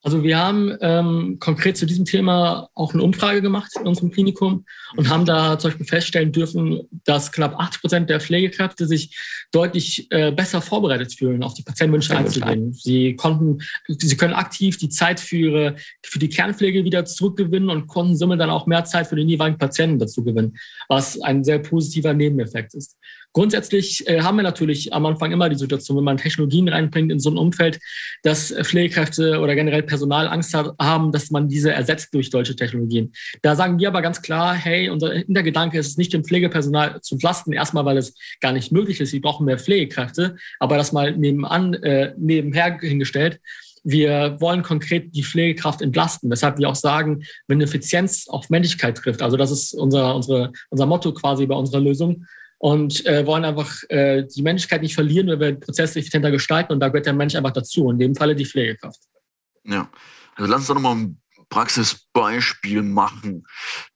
[0.02, 4.64] Also wir haben ähm, konkret zu diesem Thema auch eine Umfrage gemacht in unserem Klinikum
[4.96, 9.16] und haben da zum Beispiel feststellen dürfen, dass knapp 80 Prozent der Pflegekräfte sich
[9.52, 12.72] deutlich äh, besser vorbereitet fühlen, auf die Patientenwünsche einzugehen.
[12.72, 13.58] Sie konnten,
[13.88, 18.40] sie können aktiv die Zeit für ihre, für die Kernpflege wieder zurückgewinnen und konnten somit
[18.40, 20.56] dann auch mehr Zeit für den jeweiligen Patienten dazu gewinnen,
[20.88, 22.96] was ein sehr positiver Nebeneffekt ist.
[23.32, 27.20] Grundsätzlich äh, haben wir natürlich am Anfang immer die Situation, wenn man Technologien reinbringt in
[27.20, 27.78] so ein Umfeld,
[28.22, 33.12] dass Pflegekräfte oder generell Personal Angst hat, haben, dass man diese ersetzt durch solche Technologien.
[33.42, 37.14] Da sagen wir aber ganz klar, hey, unser Hintergedanke ist es nicht, dem Pflegepersonal zu
[37.14, 37.52] entlasten.
[37.52, 39.12] Erstmal, weil es gar nicht möglich ist.
[39.12, 40.36] Wir brauchen mehr Pflegekräfte.
[40.58, 43.40] Aber das mal nebenan, äh, nebenher hingestellt.
[43.84, 49.22] Wir wollen konkret die Pflegekraft entlasten, weshalb wir auch sagen, wenn Effizienz auf Männlichkeit trifft,
[49.22, 52.26] also das ist unser, unsere, unser Motto quasi bei unserer Lösung,
[52.60, 56.80] und äh, wollen einfach äh, die Menschlichkeit nicht verlieren, weil wir Prozesse effizienter gestalten und
[56.80, 59.00] da gehört der Mensch einfach dazu, in dem Falle die Pflegekraft.
[59.64, 59.90] Ja,
[60.36, 63.46] also lass uns doch nochmal ein Praxisbeispiel machen.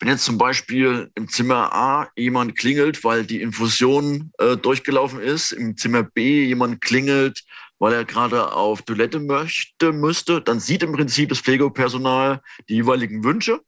[0.00, 5.52] Wenn jetzt zum Beispiel im Zimmer A jemand klingelt, weil die Infusion äh, durchgelaufen ist,
[5.52, 7.44] im Zimmer B jemand klingelt,
[7.78, 13.24] weil er gerade auf Toilette möchte, müsste, dann sieht im Prinzip das Pflegepersonal die jeweiligen
[13.24, 13.60] Wünsche.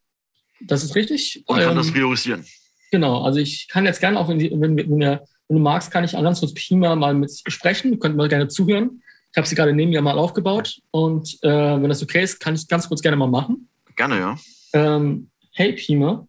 [0.59, 1.42] Das ist richtig.
[1.44, 2.46] Und kann ähm, das priorisieren.
[2.90, 6.16] Genau, also ich kann jetzt gerne auch, wenn, wenn, wenn, wenn du magst, kann ich
[6.16, 7.92] Alansons Pima mal mit sprechen.
[7.92, 9.03] Du könnt mal gerne zuhören.
[9.33, 12.55] Ich habe sie gerade neben mir mal aufgebaut und äh, wenn das okay ist, kann
[12.55, 13.68] ich ganz kurz gerne mal machen.
[13.94, 14.37] Gerne, ja.
[14.72, 16.27] Ähm, hey Pima.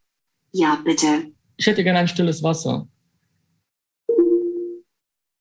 [0.51, 1.31] Ja, bitte.
[1.55, 2.87] Ich hätte gerne ein stilles Wasser.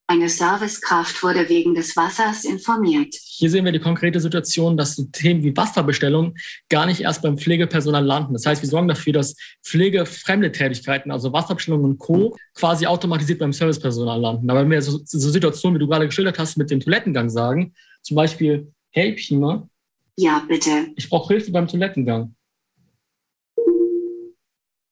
[0.09, 3.13] Eine Servicekraft wurde wegen des Wassers informiert.
[3.21, 6.37] Hier sehen wir die konkrete Situation, dass Themen wie Wasserbestellung
[6.69, 8.33] gar nicht erst beim Pflegepersonal landen.
[8.33, 13.53] Das heißt, wir sorgen dafür, dass pflegefremde Tätigkeiten, also Wasserbestellung und Co., quasi automatisiert beim
[13.53, 14.49] Servicepersonal landen.
[14.49, 17.75] Aber wenn wir so, so Situationen, wie du gerade geschildert hast, mit dem Toilettengang sagen,
[18.03, 19.69] zum Beispiel, hey Pima,
[20.17, 20.93] Ja, bitte.
[20.95, 22.33] Ich brauche Hilfe beim Toilettengang.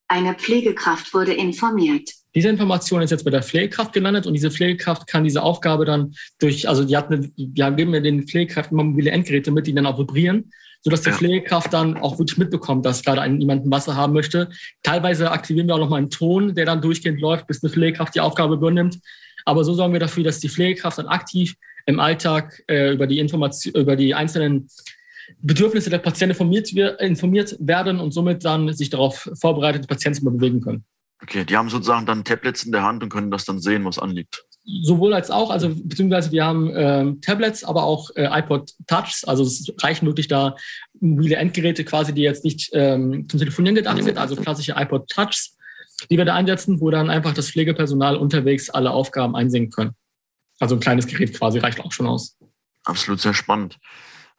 [0.09, 2.11] Eine Pflegekraft wurde informiert.
[2.35, 6.15] Diese Information ist jetzt bei der Pflegekraft gelandet und diese Pflegekraft kann diese Aufgabe dann
[6.41, 9.87] durch, also die, hat eine, die geben mir den Pflegekräften mobile Endgeräte mit, die dann
[9.87, 10.51] auch vibrieren,
[10.83, 11.17] sodass die ja.
[11.17, 14.51] Pflegekraft dann auch wirklich mitbekommt, dass gerade ein, jemand ein Wasser haben möchte.
[14.83, 18.21] Teilweise aktivieren wir auch nochmal einen Ton, der dann durchgehend läuft, bis eine Pflegekraft die
[18.21, 18.99] Aufgabe übernimmt.
[19.45, 21.55] Aber so sorgen wir dafür, dass die Pflegekraft dann aktiv
[21.87, 24.69] im Alltag äh, über die Information, über die einzelnen
[25.41, 30.61] Bedürfnisse der Patienten informiert, informiert werden und somit dann sich darauf vorbereitet, die Patienten bewegen
[30.61, 30.85] können.
[31.23, 33.99] Okay, die haben sozusagen dann Tablets in der Hand und können das dann sehen, was
[33.99, 34.45] anliegt.
[34.83, 39.25] Sowohl als auch, also beziehungsweise wir haben ähm, Tablets, aber auch äh, iPod Touchs.
[39.25, 40.57] Also es reichen wirklich da
[41.01, 45.57] mobile Endgeräte quasi, die jetzt nicht ähm, zum Telefonieren gedacht sind, also klassische iPod Touchs,
[46.11, 49.93] die wir da einsetzen, wo dann einfach das Pflegepersonal unterwegs alle Aufgaben einsehen können.
[50.61, 52.39] Also ein kleines Gerät quasi reicht auch schon aus.
[52.85, 53.79] Absolut sehr spannend.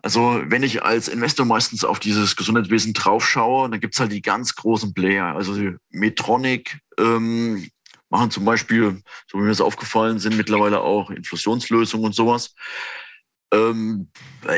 [0.02, 4.56] Also wenn ich als Investor meistens auf dieses Gesundheitswesen draufschaue, dann gibt's halt die ganz
[4.56, 5.36] großen Player.
[5.36, 5.56] Also
[5.90, 7.68] Medtronic ähm,
[8.10, 12.54] machen zum Beispiel, so wie mir das aufgefallen sind, mittlerweile auch Infusionslösungen und sowas.
[13.52, 14.12] Ähm,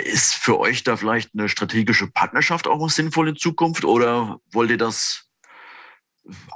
[0.05, 4.71] ist für euch da vielleicht eine strategische Partnerschaft auch mal sinnvoll in Zukunft oder wollt
[4.71, 5.29] ihr das,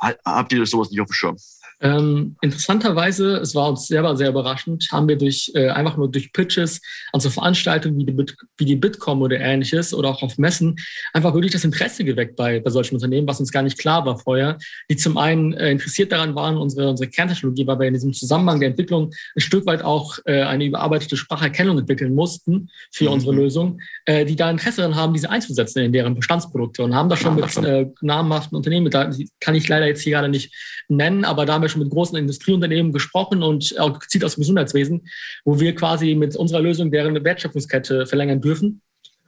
[0.02, 1.38] habt ihr sowas nicht auf dem Schirm?
[1.82, 6.32] Ähm, interessanterweise, es war uns selber sehr überraschend, haben wir durch äh, einfach nur durch
[6.32, 6.80] Pitches
[7.12, 10.76] an so Veranstaltungen wie die, Bit, wie die Bitkom oder ähnliches oder auch auf Messen
[11.14, 14.20] einfach wirklich das Interesse geweckt bei, bei solchen Unternehmen, was uns gar nicht klar war
[14.20, 14.60] vorher,
[14.92, 18.60] die zum einen äh, interessiert daran waren, unsere, unsere Kerntechnologie, weil wir in diesem Zusammenhang
[18.60, 23.14] der Entwicklung ein Stück weit auch äh, eine überarbeitete Spracherkennung entwickeln mussten für mhm.
[23.14, 27.10] unsere Lösung, äh, die da Interesse daran haben, diese einzusetzen in deren Bestandsprodukte und haben
[27.10, 30.54] da schon mit äh, namhaften Unternehmen, da kann ich leider jetzt hier gerade nicht
[30.88, 34.42] nennen, aber da haben wir schon mit großen Industrieunternehmen gesprochen und auch gezielt aus dem
[34.42, 35.08] Gesundheitswesen,
[35.46, 38.82] wo wir quasi mit unserer Lösung deren Wertschöpfungskette verlängern dürfen.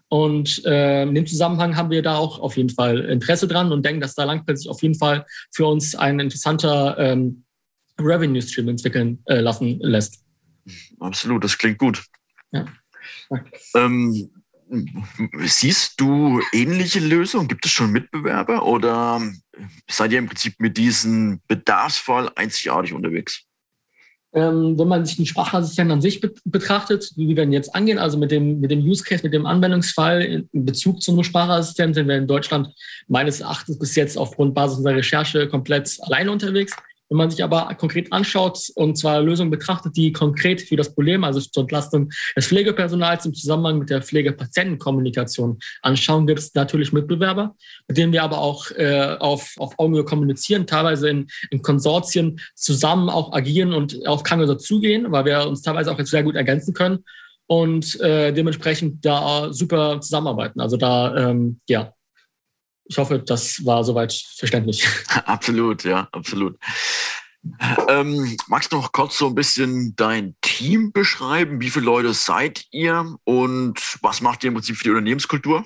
[0.10, 3.84] Und äh, in dem Zusammenhang haben wir da auch auf jeden Fall Interesse dran und
[3.84, 7.44] denken, dass da langfristig auf jeden Fall für uns ein interessanter ähm,
[8.00, 10.24] Revenue Stream entwickeln äh, lassen lässt.
[11.00, 12.04] Absolut, das klingt gut.
[12.52, 12.66] Ja.
[13.76, 14.30] Ähm,
[15.46, 17.48] siehst du ähnliche Lösungen?
[17.48, 19.22] Gibt es schon Mitbewerber oder
[19.90, 23.44] seid ihr im Prinzip mit diesem Bedarfsfall einzigartig unterwegs?
[24.36, 28.18] Ähm, wenn man sich den Sprachassistenten an sich betrachtet, wie wir ihn jetzt angehen, also
[28.18, 32.08] mit dem, mit dem Use Case, mit dem Anwendungsfall in Bezug zu einem Sprachassistenten, sind
[32.08, 32.70] wir in Deutschland
[33.08, 36.76] meines Erachtens bis jetzt aufgrund Basis unserer Recherche komplett alleine unterwegs.
[37.14, 41.24] Wenn man sich aber konkret anschaut und zwar Lösungen betrachtet, die konkret für das Problem,
[41.24, 47.56] also zur Entlastung des Pflegepersonals im Zusammenhang mit der Pflegepatientenkommunikation anschauen, gibt es natürlich Mitbewerber,
[47.88, 53.10] mit denen wir aber auch äh, auf, auf Augenhöhe kommunizieren, teilweise in, in Konsortien zusammen
[53.10, 56.74] auch agieren und auf Krankenhäuser zugehen, weil wir uns teilweise auch jetzt sehr gut ergänzen
[56.74, 57.04] können
[57.46, 60.60] und äh, dementsprechend da super zusammenarbeiten.
[60.60, 61.94] Also da, ähm, ja,
[62.86, 64.88] ich hoffe, das war soweit verständlich.
[65.26, 66.58] Absolut, ja, absolut.
[67.90, 71.60] Ähm, magst du noch kurz so ein bisschen dein Team beschreiben?
[71.60, 75.66] Wie viele Leute seid ihr und was macht ihr im Prinzip für die Unternehmenskultur?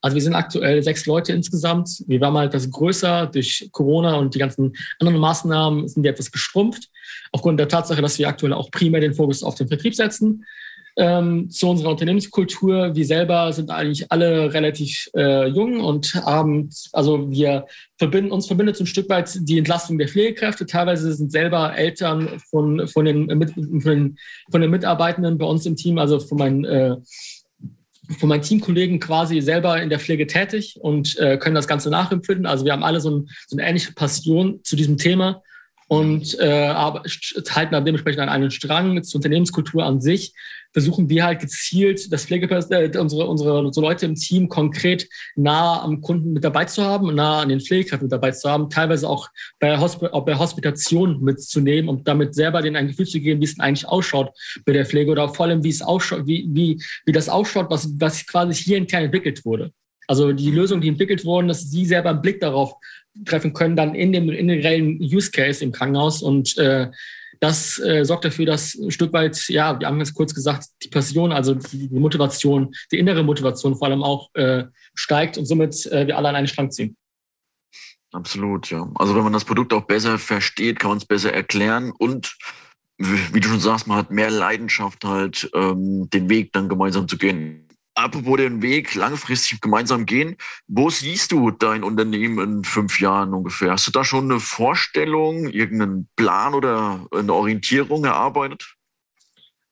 [0.00, 2.04] Also wir sind aktuell sechs Leute insgesamt.
[2.06, 3.26] Wir waren mal etwas größer.
[3.26, 6.90] Durch Corona und die ganzen anderen Maßnahmen sind wir etwas geschrumpft.
[7.32, 10.44] Aufgrund der Tatsache, dass wir aktuell auch primär den Fokus auf den Vertrieb setzen
[10.96, 12.94] ähm, zu unserer Unternehmenskultur.
[12.94, 17.66] Wir selber sind eigentlich alle relativ äh, jung und haben, also wir
[17.98, 20.66] verbinden, uns verbindet so ein Stück weit die Entlastung der Pflegekräfte.
[20.66, 24.18] Teilweise sind selber Eltern von, von, den, von, den,
[24.50, 26.96] von den Mitarbeitenden bei uns im Team, also von meinen äh,
[28.18, 32.44] von meinen Teamkollegen quasi selber in der Pflege tätig und äh, können das Ganze nachempfinden.
[32.44, 35.42] Also wir haben alle so, ein, so eine ähnliche Passion zu diesem Thema
[35.88, 40.34] und äh, halten dann dementsprechend an einen Strang zur Unternehmenskultur an sich.
[40.72, 45.82] Versuchen wir halt gezielt das Pflegepersonal, äh, unsere, unsere, unsere Leute im Team konkret nah
[45.82, 49.08] am Kunden mit dabei zu haben, nah an den Pflegekräften mit dabei zu haben, teilweise
[49.08, 49.28] auch
[49.60, 53.44] bei, Hosp auch bei Hospitation mitzunehmen, um damit selber denen ein Gefühl zu geben, wie
[53.44, 54.30] es eigentlich ausschaut
[54.64, 57.88] bei der Pflege oder vor allem, wie es ausschaut, wie, wie, wie das ausschaut, was,
[57.98, 59.72] was quasi hier intern entwickelt wurde.
[60.06, 62.74] Also die Lösungen, die entwickelt wurden, dass sie selber einen Blick darauf
[63.24, 66.22] treffen können, dann in dem, reellen Use Case im Krankenhaus.
[66.22, 66.90] Und äh,
[67.40, 70.88] das äh, sorgt dafür, dass ein Stück weit, ja, wir haben jetzt kurz gesagt, die
[70.88, 75.86] Passion, also die, die Motivation, die innere Motivation vor allem auch äh, steigt und somit
[75.86, 76.96] äh, wir alle an einen Strang ziehen.
[78.12, 78.88] Absolut, ja.
[78.94, 82.36] Also wenn man das Produkt auch besser versteht, kann man es besser erklären und
[82.96, 87.18] wie du schon sagst, man hat mehr Leidenschaft halt, ähm, den Weg dann gemeinsam zu
[87.18, 87.63] gehen
[87.94, 93.72] apropos den Weg langfristig gemeinsam gehen, wo siehst du dein Unternehmen in fünf Jahren ungefähr?
[93.72, 98.74] Hast du da schon eine Vorstellung, irgendeinen Plan oder eine Orientierung erarbeitet?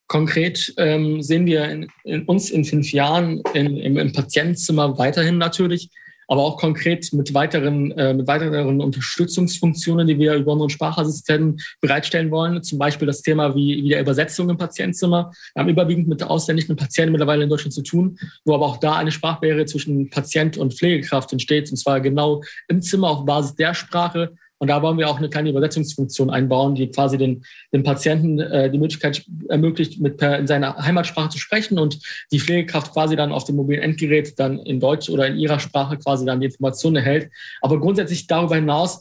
[0.06, 5.38] Konkret ähm, sehen wir in, in uns in fünf Jahren in, im, im Patientenzimmer weiterhin
[5.38, 5.88] natürlich,
[6.28, 12.30] aber auch konkret mit weiteren, äh, mit weiteren Unterstützungsfunktionen, die wir über unseren Sprachassistenten bereitstellen
[12.30, 12.62] wollen.
[12.62, 15.32] Zum Beispiel das Thema wie, wie der Übersetzung im Patientenzimmer.
[15.54, 18.96] Wir haben überwiegend mit ausländischen Patienten mittlerweile in Deutschland zu tun, wo aber auch da
[18.96, 23.74] eine Sprachbarriere zwischen Patient und Pflegekraft entsteht, und zwar genau im Zimmer auf Basis der
[23.74, 28.38] Sprache und da wollen wir auch eine kleine Übersetzungsfunktion einbauen, die quasi den, den Patienten
[28.38, 31.98] äh, die Möglichkeit ermöglicht, mit per, in seiner Heimatsprache zu sprechen und
[32.30, 35.98] die Pflegekraft quasi dann auf dem mobilen Endgerät dann in Deutsch oder in ihrer Sprache
[35.98, 37.28] quasi dann die Informationen erhält.
[37.60, 39.00] Aber grundsätzlich darüber hinaus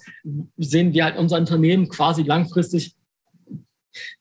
[0.57, 2.95] sehen wir halt unser Unternehmen quasi langfristig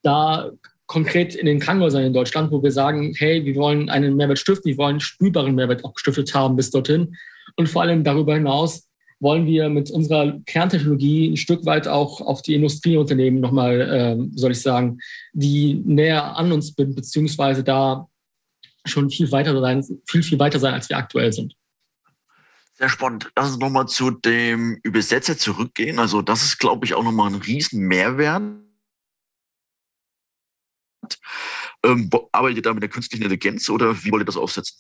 [0.03, 0.51] da
[0.89, 4.73] konkret in den Krankenhäusern in Deutschland, wo wir sagen, hey, wir wollen einen Mehrwert stiften,
[4.73, 7.17] wir wollen spürbaren Mehrwert auch gestiftet haben bis dorthin.
[7.57, 8.90] Und vor allem darüber hinaus
[9.21, 14.53] wollen wir mit unserer Kerntechnologie ein Stück weit auch auf die Industrieunternehmen nochmal, äh, soll
[14.53, 14.99] ich sagen,
[15.33, 18.09] die näher an uns sind, beziehungsweise da
[18.87, 21.55] schon viel weiter sein, viel, viel weiter sein, als wir aktuell sind.
[22.73, 23.31] Sehr spannend.
[23.37, 25.99] Lass uns nochmal zu dem Übersetzer zurückgehen.
[25.99, 28.43] Also das ist, glaube ich, auch nochmal ein riesen Mehrwert.
[31.85, 34.79] Ähm, arbeitet ihr da mit der künstlichen Intelligenz oder wie wollt ihr das aufsetzen?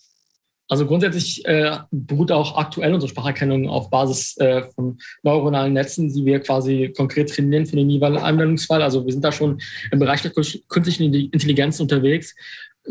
[0.70, 6.24] Also grundsätzlich äh, beruht auch aktuell unsere Spracherkennung auf Basis äh, von neuronalen Netzen, die
[6.24, 8.80] wir quasi konkret trainieren für den jeweiligen Anwendungsfall.
[8.80, 12.36] Also wir sind da schon im Bereich der künstlichen Intelligenz unterwegs.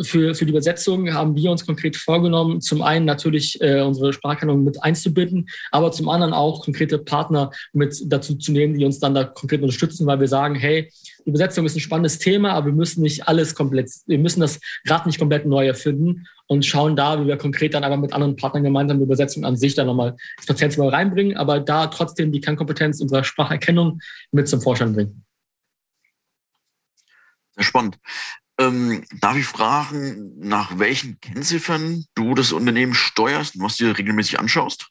[0.01, 4.63] Für, für die Übersetzung haben wir uns konkret vorgenommen, zum einen natürlich äh, unsere Sprachkennung
[4.63, 9.13] mit einzubinden, aber zum anderen auch konkrete Partner mit dazu zu nehmen, die uns dann
[9.13, 10.89] da konkret unterstützen, weil wir sagen, hey,
[11.25, 15.05] Übersetzung ist ein spannendes Thema, aber wir müssen nicht alles komplett, wir müssen das Rad
[15.05, 18.63] nicht komplett neu erfinden und schauen da, wie wir konkret dann aber mit anderen Partnern
[18.63, 23.01] gemeinsam die Übersetzung an sich dann nochmal ins Patientzimmer reinbringen, aber da trotzdem die Kernkompetenz
[23.01, 23.99] unserer Spracherkennung
[24.31, 25.23] mit zum Vorschein bringen.
[27.57, 27.97] Spannend.
[28.59, 33.97] Ähm, darf ich fragen, nach welchen Kennziffern du das Unternehmen steuerst und was du dir
[33.97, 34.89] regelmäßig anschaust?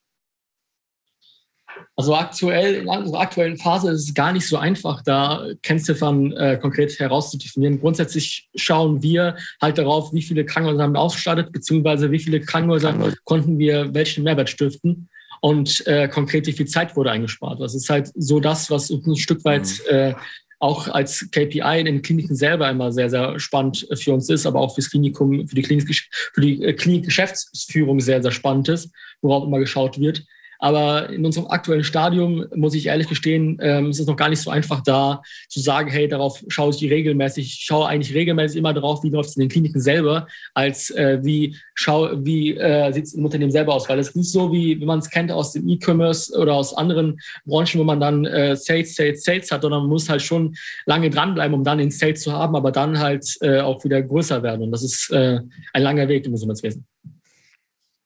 [1.94, 6.57] Also aktuell, in unserer aktuellen Phase ist es gar nicht so einfach, da Kennziffern äh,
[6.57, 7.81] konkret herauszudefinieren.
[7.81, 13.12] Grundsätzlich schauen wir halt darauf, wie viele Krankenhäuser haben wir ausgestattet, beziehungsweise wie viele Krankenhäuser
[13.24, 15.09] konnten wir welchen Mehrwert stiften
[15.40, 17.61] und äh, konkret wie viel Zeit wurde eingespart.
[17.61, 19.94] Das ist halt so das, was uns ein Stück weit mhm.
[19.94, 20.14] äh,
[20.61, 24.61] auch als KPI in den Kliniken selber immer sehr, sehr spannend für uns ist, aber
[24.61, 25.88] auch fürs Klinikum, für die, Klinik,
[26.35, 28.90] für die äh, Klinikgeschäftsführung sehr, sehr spannend ist,
[29.23, 30.25] worauf immer geschaut wird.
[30.59, 34.40] Aber in unserem aktuellen Stadium, muss ich ehrlich gestehen, ähm, ist es noch gar nicht
[34.40, 38.75] so einfach da zu sagen, hey, darauf schaue ich regelmäßig, ich schaue eigentlich regelmäßig immer
[38.75, 43.05] darauf, wie läuft es in den Kliniken selber, als äh, wie, schau, wie äh, sieht
[43.05, 43.88] es im Unternehmen selber aus.
[43.88, 47.18] Weil es nicht so, wie, wie man es kennt aus dem E-Commerce oder aus anderen
[47.47, 51.11] Branchen, wo man dann äh, Sales, Sales, Sales hat, sondern man muss halt schon lange
[51.11, 54.62] dranbleiben, um dann den Sales zu haben, aber dann halt äh, auch wieder größer werden.
[54.62, 55.40] Und das ist äh,
[55.73, 56.85] ein langer Weg im Gesundheitswesen.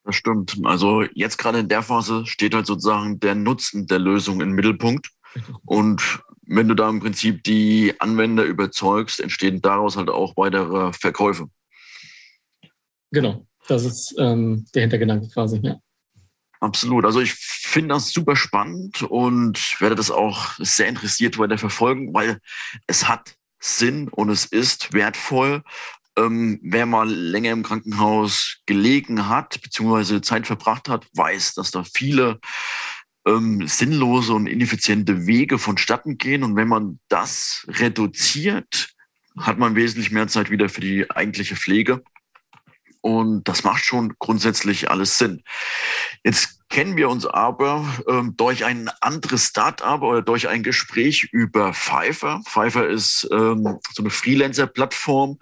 [0.05, 0.59] Das stimmt.
[0.65, 5.11] Also jetzt gerade in der Phase steht halt sozusagen der Nutzen der Lösung im Mittelpunkt.
[5.65, 11.47] Und wenn du da im Prinzip die Anwender überzeugst, entstehen daraus halt auch weitere Verkäufe.
[13.13, 15.79] Genau, das ist ähm, der Hintergedanke quasi, ja.
[16.61, 17.05] Absolut.
[17.05, 22.39] Also ich finde das super spannend und werde das auch sehr interessiert weiter verfolgen, weil
[22.87, 25.63] es hat Sinn und es ist wertvoll,
[26.17, 31.85] ähm, wer mal länger im Krankenhaus gelegen hat, beziehungsweise Zeit verbracht hat, weiß, dass da
[31.85, 32.41] viele
[33.27, 36.45] ähm, sinnlose und ineffiziente Wege vonstatten gehen.
[36.45, 38.95] Und wenn man das reduziert,
[39.39, 42.03] hat man wesentlich mehr Zeit wieder für die eigentliche Pflege.
[43.01, 45.43] Und das macht schon grundsätzlich alles Sinn.
[46.23, 51.75] Jetzt kennen wir uns aber ähm, durch ein anderes Startup oder durch ein Gespräch über
[51.75, 52.41] Pfeiffer.
[52.47, 55.39] Pfeiffer ist ähm, so eine Freelancer-Plattform,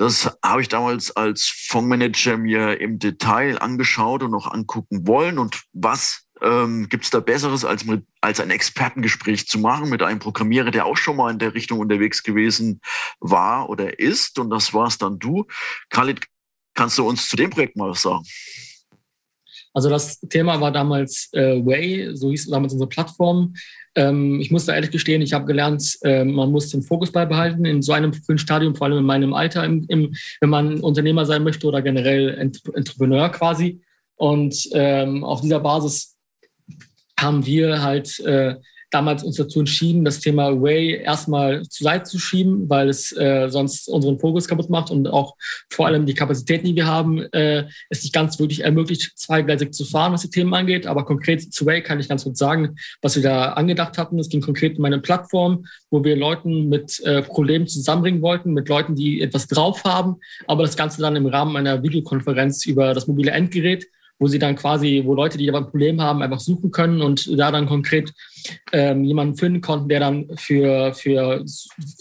[0.00, 5.38] das habe ich damals als Fondsmanager mir im Detail angeschaut und noch angucken wollen.
[5.38, 10.02] Und was ähm, gibt es da Besseres, als, mit, als ein Expertengespräch zu machen mit
[10.02, 12.80] einem Programmierer, der auch schon mal in der Richtung unterwegs gewesen
[13.20, 14.38] war oder ist?
[14.38, 15.44] Und das war's dann du.
[15.90, 16.24] Khalid,
[16.72, 18.24] kannst du uns zu dem Projekt mal was sagen?
[19.74, 23.52] Also das Thema war damals äh, Way, so hieß damals unsere Plattform.
[23.96, 27.82] Ähm, ich musste ehrlich gestehen, ich habe gelernt, äh, man muss den Fokus beibehalten in
[27.82, 31.42] so einem frühen Stadium, vor allem in meinem Alter, im, im, wenn man Unternehmer sein
[31.42, 33.80] möchte oder generell Ent Entrepreneur quasi.
[34.16, 36.16] Und ähm, auf dieser Basis
[37.18, 38.56] haben wir halt äh,
[38.90, 43.48] damals uns dazu entschieden, das Thema Way erstmal zur Seite zu schieben, weil es äh,
[43.48, 45.36] sonst unseren Fokus kaputt macht und auch
[45.70, 49.84] vor allem die Kapazitäten, die wir haben, äh, es nicht ganz wirklich ermöglicht, zweigleisig zu
[49.84, 50.86] fahren, was die Themen angeht.
[50.86, 54.18] Aber konkret zu Way kann ich ganz kurz sagen, was wir da angedacht hatten.
[54.18, 58.68] Es ging konkret um eine Plattform, wo wir Leuten mit äh, Problemen zusammenbringen wollten, mit
[58.68, 63.06] Leuten, die etwas drauf haben, aber das Ganze dann im Rahmen einer Videokonferenz über das
[63.06, 63.86] mobile Endgerät
[64.20, 67.38] wo sie dann quasi, wo Leute, die aber ein Problem haben, einfach suchen können und
[67.38, 68.12] da dann konkret
[68.70, 71.42] ähm, jemanden finden konnten, der dann für, für,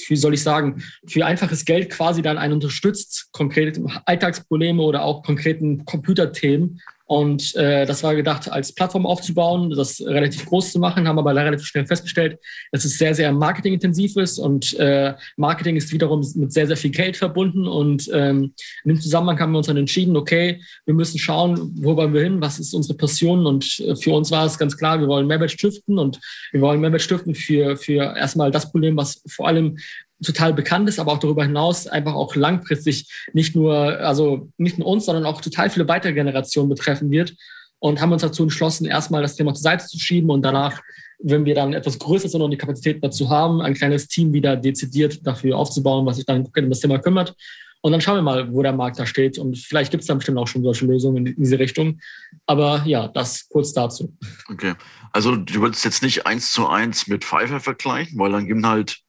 [0.08, 5.24] wie soll ich sagen, für einfaches Geld quasi dann einen unterstützt, konkrete Alltagsprobleme oder auch
[5.24, 11.08] konkreten Computerthemen und äh, das war gedacht, als Plattform aufzubauen, das relativ groß zu machen,
[11.08, 12.38] haben aber relativ schnell festgestellt,
[12.72, 16.92] dass es sehr, sehr marketingintensiv ist und äh, Marketing ist wiederum mit sehr, sehr viel
[16.92, 17.68] Geld verbunden.
[17.68, 21.96] Und ähm, in dem Zusammenhang haben wir uns dann entschieden, okay, wir müssen schauen, wo
[21.96, 23.48] wollen wir hin, was ist unsere Passion.
[23.48, 26.20] Und äh, für uns war es ganz klar, wir wollen Mehrwert stiften und
[26.52, 29.80] wir wollen Mehrwert stiften für, für erstmal das Problem, was vor allem
[30.24, 34.88] total bekannt ist, aber auch darüber hinaus einfach auch langfristig nicht nur, also nicht nur
[34.88, 37.36] uns, sondern auch total viele weitere Generationen betreffen wird.
[37.82, 40.82] Und haben uns dazu entschlossen, erstmal das Thema zur Seite zu schieben und danach,
[41.20, 44.58] wenn wir dann etwas größer sind und die Kapazität dazu haben, ein kleines Team wieder
[44.58, 47.36] dezidiert dafür aufzubauen, was sich dann um das Thema kümmert.
[47.82, 49.38] Und dann schauen wir mal, wo der Markt da steht.
[49.38, 52.02] Und vielleicht gibt es dann bestimmt auch schon solche Lösungen in diese Richtung.
[52.46, 54.14] Aber ja, das kurz dazu.
[54.50, 54.74] Okay.
[55.14, 59.00] Also du würdest jetzt nicht eins zu eins mit Pfeiffer vergleichen, weil dann gibt halt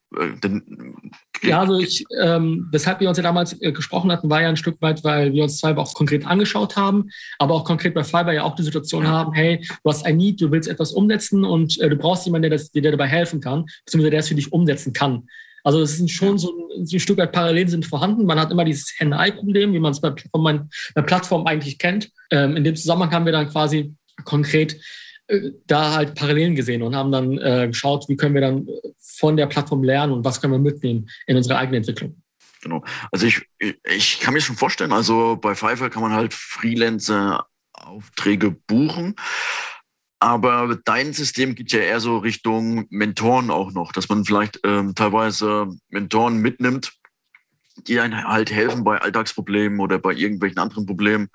[1.41, 4.57] ja, also ich, ähm, weshalb wir uns ja damals äh, gesprochen hatten, war ja ein
[4.57, 8.33] Stück weit, weil wir uns zwar auch konkret angeschaut haben, aber auch konkret bei Fiverr
[8.33, 11.79] ja auch die Situation haben, hey, du hast ein Need, du willst etwas umsetzen und
[11.79, 14.35] äh, du brauchst jemanden, der, das, der dir dabei helfen kann, beziehungsweise der es für
[14.35, 15.27] dich umsetzen kann.
[15.63, 18.25] Also es sind schon so ein, ein Stück weit Parallelen sind vorhanden.
[18.25, 22.09] Man hat immer dieses Henne-Ei-Problem, wie man es bei, bei Plattformen eigentlich kennt.
[22.31, 23.93] Ähm, in dem Zusammenhang haben wir dann quasi
[24.25, 24.79] konkret äh,
[25.67, 28.67] da halt Parallelen gesehen und haben dann äh, geschaut, wie können wir dann
[28.99, 32.21] von der Plattform lernen und was können wir mitnehmen in unsere eigene Entwicklung.
[32.61, 32.83] Genau.
[33.11, 33.41] Also ich,
[33.83, 39.15] ich kann mir schon vorstellen, also bei Fiverr kann man halt Freelancer-Aufträge buchen.
[40.19, 44.93] Aber dein System geht ja eher so Richtung Mentoren auch noch, dass man vielleicht ähm,
[44.93, 46.93] teilweise Mentoren mitnimmt,
[47.87, 51.29] die einem halt helfen bei Alltagsproblemen oder bei irgendwelchen anderen Problemen.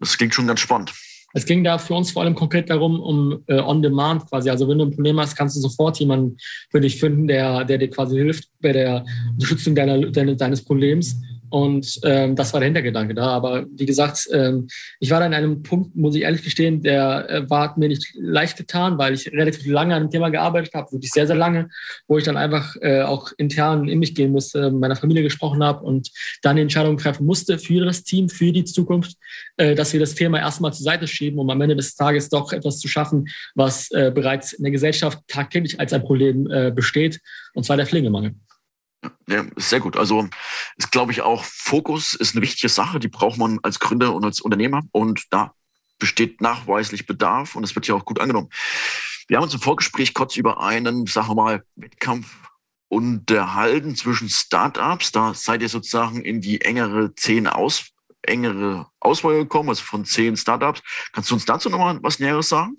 [0.00, 0.92] Das klingt schon ganz spannend.
[1.36, 4.48] Es ging da für uns vor allem konkret darum, um äh, On-Demand quasi.
[4.50, 6.36] Also wenn du ein Problem hast, kannst du sofort jemanden
[6.70, 11.16] für dich finden, der, der dir quasi hilft bei der Unterstützung deiner, deines, deines Problems.
[11.54, 13.28] Und ähm, das war der Hintergedanke da.
[13.28, 14.66] Aber wie gesagt, ähm,
[14.98, 18.12] ich war da in einem Punkt, muss ich ehrlich gestehen, der äh, war mir nicht
[18.16, 21.68] leicht getan, weil ich relativ lange an dem Thema gearbeitet habe, wirklich sehr, sehr lange,
[22.08, 25.62] wo ich dann einfach äh, auch intern in mich gehen musste, mit meiner Familie gesprochen
[25.62, 26.10] habe und
[26.42, 29.16] dann die Entscheidung treffen musste für das Team, für die Zukunft,
[29.56, 32.52] äh, dass wir das Thema erstmal zur Seite schieben, um am Ende des Tages doch
[32.52, 37.20] etwas zu schaffen, was äh, bereits in der Gesellschaft tagtäglich als ein Problem äh, besteht,
[37.54, 38.34] und zwar der Pflegemangel.
[39.28, 39.96] Ja, sehr gut.
[39.96, 40.28] Also
[40.76, 44.24] ist, glaube ich, auch Fokus ist eine wichtige Sache, die braucht man als Gründer und
[44.24, 44.82] als Unternehmer.
[44.92, 45.54] Und da
[45.98, 48.50] besteht nachweislich Bedarf und es wird ja auch gut angenommen.
[49.28, 52.34] Wir haben uns im Vorgespräch kurz über einen, sagen wir mal, Wettkampf
[52.88, 55.12] unterhalten zwischen Startups.
[55.12, 57.86] Da seid ihr sozusagen in die engere zehn aus,
[58.22, 60.82] engere Auswahl gekommen, also von zehn Startups.
[61.12, 62.76] Kannst du uns dazu nochmal was Näheres sagen?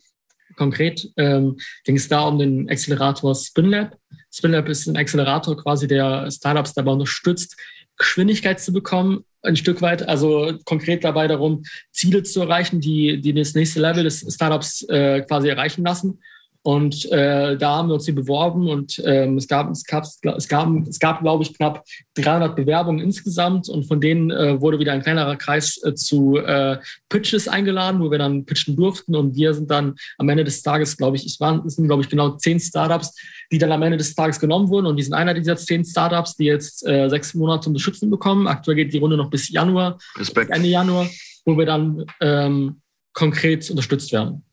[0.56, 3.98] Konkret ähm, ging es da um den Accelerator SpinLab.
[4.36, 7.56] SpinLab ist ein Accelerator quasi, der Startups dabei unterstützt,
[7.98, 13.34] Geschwindigkeit zu bekommen, ein Stück weit, also konkret dabei darum, Ziele zu erreichen, die, die
[13.34, 16.20] das nächste Level des Startups äh, quasi erreichen lassen.
[16.66, 20.48] Und äh, da haben wir uns die beworben und ähm, es gab, es gab, es
[20.48, 24.92] gab, es gab, glaube ich, knapp 300 Bewerbungen insgesamt und von denen äh, wurde wieder
[24.94, 29.54] ein kleinerer Kreis äh, zu äh, Pitches eingeladen, wo wir dann pitchen durften und wir
[29.54, 32.32] sind dann am Ende des Tages, glaube ich, es waren, es sind, glaube ich, genau
[32.32, 33.16] zehn Startups,
[33.52, 36.36] die dann am Ende des Tages genommen wurden und die sind einer dieser zehn Startups,
[36.36, 38.48] die jetzt äh, sechs Monate Unterstützung bekommen.
[38.48, 40.50] Aktuell geht die Runde noch bis Januar, Respekt.
[40.50, 41.08] Ende Januar,
[41.46, 42.82] wo wir dann ähm,
[43.14, 44.44] konkret unterstützt werden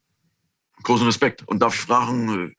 [0.83, 1.47] großen Respekt.
[1.47, 2.55] Und darf ich fragen,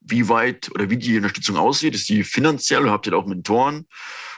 [0.00, 1.94] wie weit oder wie die Unterstützung aussieht?
[1.94, 3.86] Ist die finanziell oder habt ihr da auch Mentoren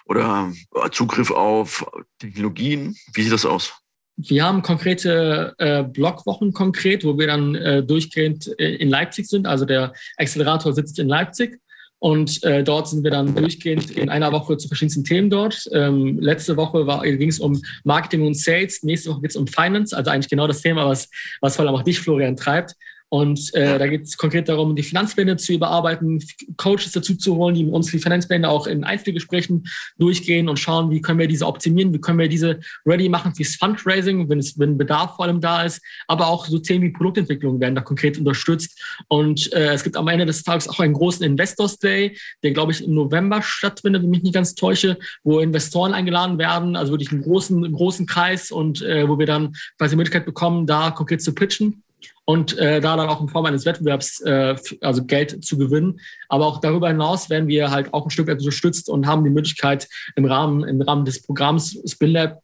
[0.05, 0.53] oder
[0.93, 1.85] Zugriff auf
[2.19, 2.97] Technologien?
[3.15, 3.75] Wie sieht das aus?
[4.19, 9.47] Wir haben konkrete äh, Blogwochen konkret, wo wir dann äh, durchgehend äh, in Leipzig sind.
[9.47, 11.61] Also der Accelerator sitzt in Leipzig
[11.99, 15.69] und äh, dort sind wir dann durchgehend in einer Woche zu verschiedensten Themen dort.
[15.73, 16.87] Ähm, letzte Woche
[17.19, 18.83] ging es um Marketing und Sales.
[18.83, 21.11] Nächste Woche geht es um Finance, also eigentlich genau das Thema, was,
[21.43, 22.75] was vor allem auch dich, Florian, treibt.
[23.09, 26.23] Und äh, da geht es konkret darum, die Finanzpläne zu überarbeiten,
[26.57, 29.65] Coaches dazu zu holen, die mit uns die Finanzpläne auch in Einzelgesprächen
[29.97, 33.55] durchgehen und schauen, wie können wir diese optimieren, wie können wir diese ready machen fürs
[33.57, 35.81] Fundraising, wenn es wenn Bedarf vor allem da ist.
[36.09, 38.83] Aber auch so Themen wie Produktentwicklung werden da konkret unterstützt.
[39.07, 42.73] Und äh, es gibt am Ende des Tages auch einen großen Investors Day, der, glaube
[42.73, 46.93] ich, im November stattfindet, wenn ich mich nicht ganz täusche, wo Investoren eingeladen werden, also
[46.93, 50.91] wirklich einen großen, großen Kreis und äh, wo wir dann quasi die Möglichkeit bekommen, da
[50.91, 51.85] konkret zu pitchen
[52.25, 56.01] und äh, da dann auch in Form eines Wettbewerbs äh, also Geld zu gewinnen.
[56.29, 59.31] Aber auch darüber hinaus werden wir halt auch ein Stück weit unterstützt und haben die
[59.31, 62.41] Möglichkeit im Rahmen, im Rahmen des Programms SpinLab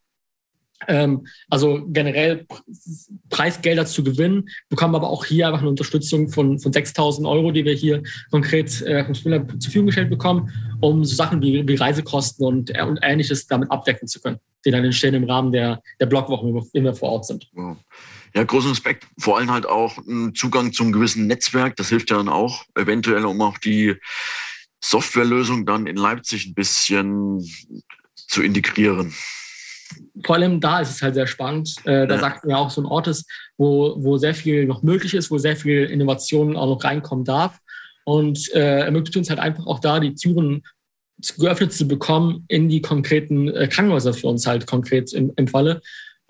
[0.89, 2.47] ähm, also generell
[3.31, 7.65] Preisgelder zu gewinnen, bekommen aber auch hier einfach eine Unterstützung von, von 6.000 Euro, die
[7.65, 10.51] wir hier konkret äh, vom Spieler zur Verfügung gestellt bekommen,
[10.81, 14.71] um so Sachen wie, wie Reisekosten und, äh, und Ähnliches damit abdecken zu können, die
[14.71, 17.49] dann entstehen im Rahmen der, der Blogwochen, wenn wir vor Ort sind.
[17.53, 17.77] Wow.
[18.35, 19.07] Ja, großen Respekt.
[19.19, 21.77] Vor allem halt auch ein Zugang zum gewissen Netzwerk.
[21.77, 23.97] Das hilft ja dann auch eventuell, um auch die
[24.83, 27.47] Softwarelösung dann in Leipzig ein bisschen
[28.15, 29.15] zu integrieren.
[30.25, 31.75] Vor allem da ist es halt sehr spannend.
[31.85, 32.21] Äh, da ja.
[32.21, 35.39] sagt mir auch so ein Ort ist, wo, wo sehr viel noch möglich ist, wo
[35.39, 37.59] sehr viel Innovation auch noch reinkommen darf.
[38.05, 40.63] Und äh, ermöglicht uns halt einfach auch da die Türen
[41.39, 45.83] geöffnet zu bekommen in die konkreten äh, Krankenhäuser für uns halt konkret im, im Falle.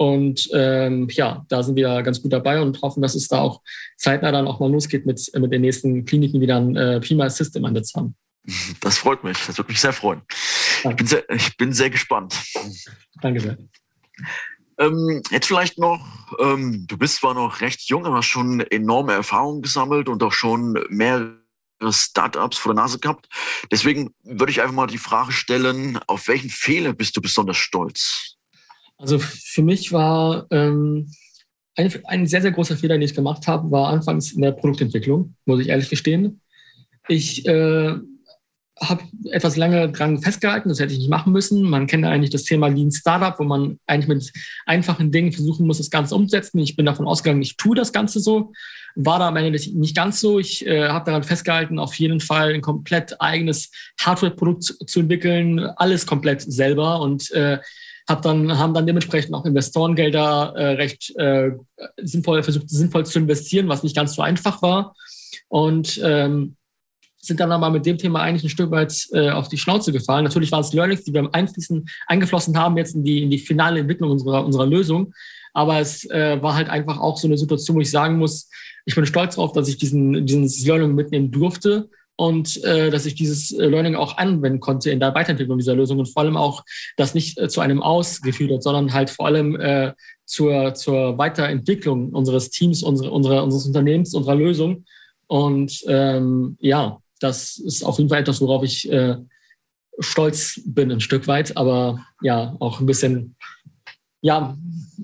[0.03, 3.63] Und ähm, ja, da sind wir ganz gut dabei und hoffen, dass es da auch
[3.97, 7.65] zeitnah dann auch mal losgeht mit, mit den nächsten Kliniken, die dann äh, Prima System
[7.65, 8.17] Einsatz haben.
[8.81, 9.39] Das freut mich.
[9.47, 10.23] Das würde mich sehr freuen.
[10.83, 12.35] Ich bin sehr, ich bin sehr gespannt.
[13.21, 13.57] Danke sehr.
[14.81, 16.05] Ähm, jetzt vielleicht noch,
[16.41, 20.33] ähm, du bist zwar noch recht jung, aber hast schon enorme Erfahrungen gesammelt und auch
[20.33, 21.37] schon mehrere
[21.91, 23.29] Startups vor der Nase gehabt.
[23.71, 28.32] Deswegen würde ich einfach mal die Frage stellen, auf welchen Fehler bist du besonders stolz?
[29.03, 31.11] Also für mich war ähm,
[31.77, 35.35] ein, ein sehr, sehr großer Fehler, den ich gemacht habe, war anfangs in der Produktentwicklung,
[35.45, 36.41] muss ich ehrlich gestehen.
[37.09, 37.95] Ich äh,
[38.81, 41.63] habe etwas lange dran festgehalten, das hätte ich nicht machen müssen.
[41.63, 44.33] Man kennt eigentlich das Thema Lean Startup, wo man eigentlich mit
[44.67, 46.61] einfachen Dingen versuchen muss, das Ganze umzusetzen.
[46.61, 48.53] Ich bin davon ausgegangen, ich tue das Ganze so.
[48.95, 50.39] War da am Ende nicht ganz so.
[50.39, 55.59] Ich äh, habe daran festgehalten, auf jeden Fall ein komplett eigenes Hardware-Produkt zu, zu, entwickeln,
[55.59, 57.59] alles komplett selber und äh,
[58.09, 61.53] hab dann, haben dann dementsprechend auch Investorengelder äh, recht äh,
[62.03, 64.95] sinnvoll versucht, sinnvoll zu investieren, was nicht ganz so einfach war.
[65.49, 66.57] Und ähm,
[67.19, 70.25] sind dann aber mit dem Thema eigentlich ein Stück weit äh, auf die Schnauze gefallen.
[70.25, 73.81] Natürlich waren es Learnings, die wir einfließen, eingeflossen haben jetzt in die, in die finale
[73.81, 75.15] Entwicklung unserer, unserer Lösung.
[75.55, 78.49] Aber es äh, war halt einfach auch so eine Situation, wo ich sagen muss,
[78.85, 83.15] ich bin stolz darauf, dass ich diesen, dieses Learning mitnehmen durfte und äh, dass ich
[83.15, 86.63] dieses äh, Learning auch anwenden konnte in der Weiterentwicklung dieser Lösung und vor allem auch
[86.97, 89.93] das nicht äh, zu einem ausgeführt hat, sondern halt vor allem äh,
[90.25, 94.85] zur, zur Weiterentwicklung unseres Teams, unsere, unserer, unseres Unternehmens, unserer Lösung.
[95.27, 99.17] Und ähm, ja, das ist auf jeden Fall etwas, worauf ich äh,
[99.99, 103.37] stolz bin, ein Stück weit, aber ja, auch ein bisschen
[104.23, 104.57] ja,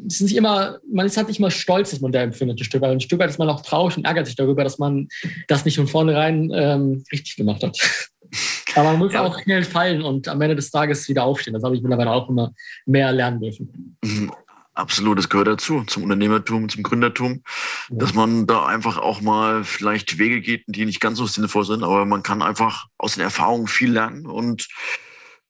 [0.06, 2.82] ist nicht immer, man ist halt nicht immer stolz, dass man da empfindet, ein Stück
[2.82, 2.90] weit.
[2.90, 5.08] Ein Stück weit ist man auch traurig und ärgert sich darüber, dass man
[5.48, 7.78] das nicht von vornherein ähm, richtig gemacht hat.
[8.74, 9.24] Aber man muss ja.
[9.24, 11.54] auch schnell fallen und am Ende des Tages wieder aufstehen.
[11.54, 12.52] Das habe ich mittlerweile auch immer
[12.86, 13.96] mehr lernen dürfen.
[14.04, 14.32] Mhm.
[14.78, 17.42] Absolut, das gehört dazu, zum Unternehmertum, zum Gründertum,
[17.90, 17.96] ja.
[17.96, 21.82] dass man da einfach auch mal vielleicht Wege geht, die nicht ganz so sinnvoll sind,
[21.82, 24.68] aber man kann einfach aus den Erfahrungen viel lernen und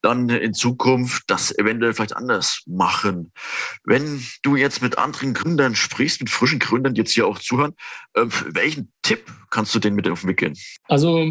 [0.03, 3.33] dann in Zukunft das eventuell vielleicht anders machen.
[3.85, 7.75] Wenn du jetzt mit anderen Gründern sprichst, mit frischen Gründern, die jetzt hier auch zuhören,
[8.15, 10.57] äh, welchen Tipp kannst du denen mit auf den Weg gehen?
[10.85, 11.27] Also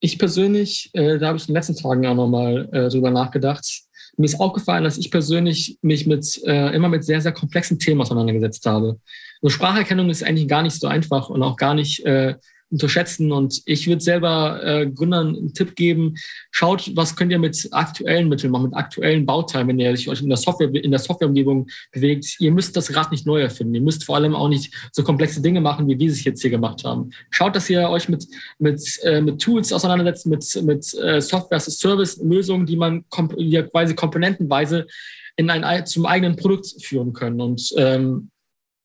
[0.00, 3.66] ich persönlich, äh, da habe ich in den letzten Tagen auch nochmal äh, drüber nachgedacht.
[4.16, 8.00] Mir ist aufgefallen, dass ich persönlich mich mit äh, immer mit sehr, sehr komplexen Themen
[8.00, 9.00] auseinandergesetzt habe.
[9.42, 12.34] Also Spracherkennung ist eigentlich gar nicht so einfach und auch gar nicht äh,
[12.70, 13.32] unterschätzen.
[13.32, 16.14] Und ich würde selber äh, Gründern einen Tipp geben,
[16.50, 20.28] schaut, was könnt ihr mit aktuellen Mitteln machen, mit aktuellen Bauteilen, wenn ihr euch in
[20.28, 22.36] der Software, in der Softwareumgebung bewegt.
[22.40, 23.74] Ihr müsst das Rad nicht neu erfinden.
[23.74, 26.50] Ihr müsst vor allem auch nicht so komplexe Dinge machen, wie wir es jetzt hier
[26.50, 27.10] gemacht haben.
[27.30, 28.26] Schaut, dass ihr euch mit,
[28.58, 34.86] mit, äh, mit Tools auseinandersetzt, mit, mit äh, Software-as-a-Service-Lösungen, die man komp die quasi komponentenweise
[35.36, 37.40] in ein, zum eigenen Produkt führen können.
[37.40, 38.30] Und ähm,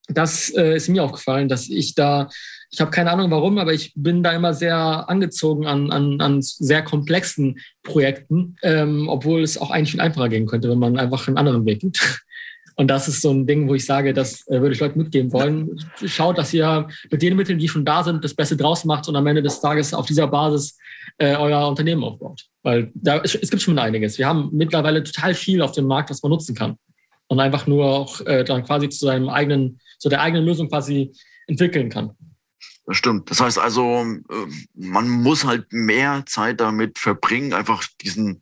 [0.08, 2.30] das äh, ist mir aufgefallen, dass ich da
[2.74, 6.41] ich habe keine Ahnung warum, aber ich bin da immer sehr angezogen an, an, an
[6.41, 11.28] sehr komplexen Projekten, ähm, obwohl es auch eigentlich viel einfacher gehen könnte, wenn man einfach
[11.28, 11.99] einen anderen Weg geht.
[12.76, 15.32] Und das ist so ein Ding, wo ich sage, das äh, würde ich Leuten mitgeben
[15.32, 15.80] wollen.
[16.03, 19.15] Schaut, dass ihr mit den Mitteln, die schon da sind, das Beste draus macht und
[19.15, 20.76] am Ende des Tages auf dieser Basis
[21.19, 22.47] äh, euer Unternehmen aufbaut.
[22.63, 24.17] Weil da, es, es gibt schon einiges.
[24.17, 26.78] Wir haben mittlerweile total viel auf dem Markt, was man nutzen kann.
[27.28, 31.11] Und einfach nur auch äh, dann quasi zu seinem eigenen, zu der eigenen Lösung quasi
[31.45, 32.15] entwickeln kann.
[32.86, 33.32] Das stimmt.
[33.32, 38.42] Das heißt also, äh, man muss halt mehr Zeit damit verbringen, einfach diesen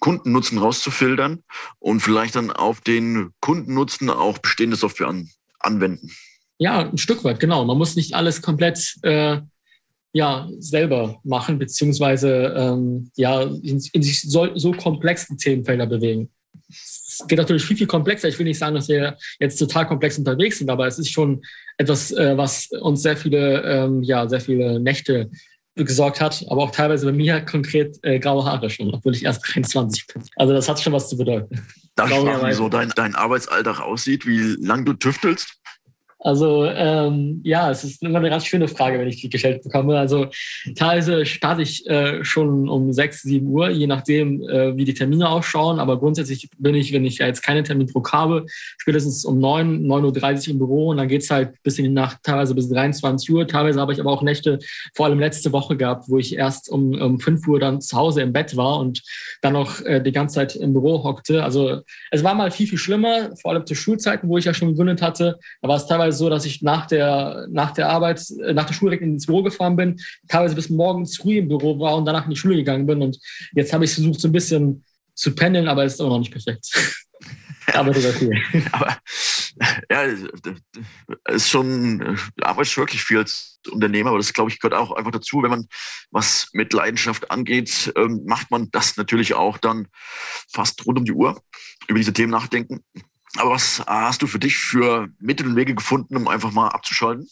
[0.00, 1.42] Kundennutzen rauszufiltern
[1.78, 6.10] und vielleicht dann auf den Kundennutzen auch bestehende Software an, anwenden.
[6.58, 7.64] Ja, ein Stück weit, genau.
[7.64, 9.40] Man muss nicht alles komplett äh,
[10.12, 16.30] ja, selber machen, beziehungsweise ähm, ja, in, in sich so, so komplexen Themenfelder bewegen.
[17.20, 18.28] Es geht natürlich viel, viel komplexer.
[18.28, 21.42] Ich will nicht sagen, dass wir jetzt total komplex unterwegs sind, aber es ist schon
[21.76, 25.30] etwas, äh, was uns sehr viele, ähm, ja, sehr viele Nächte
[25.84, 29.46] gesorgt hat, aber auch teilweise bei mir konkret äh, graue Haare schon, obwohl ich erst
[29.54, 30.22] 23 bin.
[30.36, 31.66] Also das hat schon was zu bedeuten.
[31.94, 35.57] Darf ich fragen, wie so dein, dein Arbeitsalltag aussieht, wie lang du tüftelst?
[36.20, 39.96] Also ähm, ja, es ist immer eine ganz schöne Frage, wenn ich die gestellt bekomme.
[39.96, 40.26] Also
[40.74, 45.28] teilweise starte ich äh, schon um 6, 7 Uhr, je nachdem, äh, wie die Termine
[45.28, 45.78] ausschauen.
[45.78, 48.46] Aber grundsätzlich bin ich, wenn ich jetzt keinen Termindruck habe,
[48.78, 52.18] spätestens um 9, 9.30 Uhr im Büro und dann geht's halt bis in die Nacht,
[52.24, 53.46] teilweise bis 23 Uhr.
[53.46, 54.58] Teilweise habe ich aber auch Nächte,
[54.96, 58.22] vor allem letzte Woche gehabt, wo ich erst um, um 5 Uhr dann zu Hause
[58.22, 59.02] im Bett war und
[59.40, 61.44] dann noch äh, die ganze Zeit im Büro hockte.
[61.44, 64.70] Also es war mal viel, viel schlimmer, vor allem zu Schulzeiten, wo ich ja schon
[64.70, 65.38] gegründet hatte.
[65.62, 68.64] Da war es teilweise teilweise so, dass ich nach der, nach der Arbeit, äh, nach
[68.64, 72.04] der Schule direkt ins Büro gefahren bin, teilweise bis morgens früh im Büro war und
[72.04, 73.02] danach in die Schule gegangen bin.
[73.02, 73.18] Und
[73.54, 74.84] jetzt habe ich versucht, so ein bisschen
[75.14, 76.66] zu pendeln, aber es ist immer noch nicht perfekt.
[77.74, 78.96] aber das ist Aber
[79.90, 80.02] ja,
[81.28, 85.42] ist schon, arbeitest wirklich viel als Unternehmer, aber das glaube ich gehört auch einfach dazu,
[85.42, 85.66] wenn man
[86.10, 89.88] was mit Leidenschaft angeht, ähm, macht man das natürlich auch dann
[90.50, 91.42] fast rund um die Uhr
[91.88, 92.84] über diese Themen nachdenken.
[93.36, 97.28] Aber was hast du für dich für Mittel und Wege gefunden, um einfach mal abzuschalten?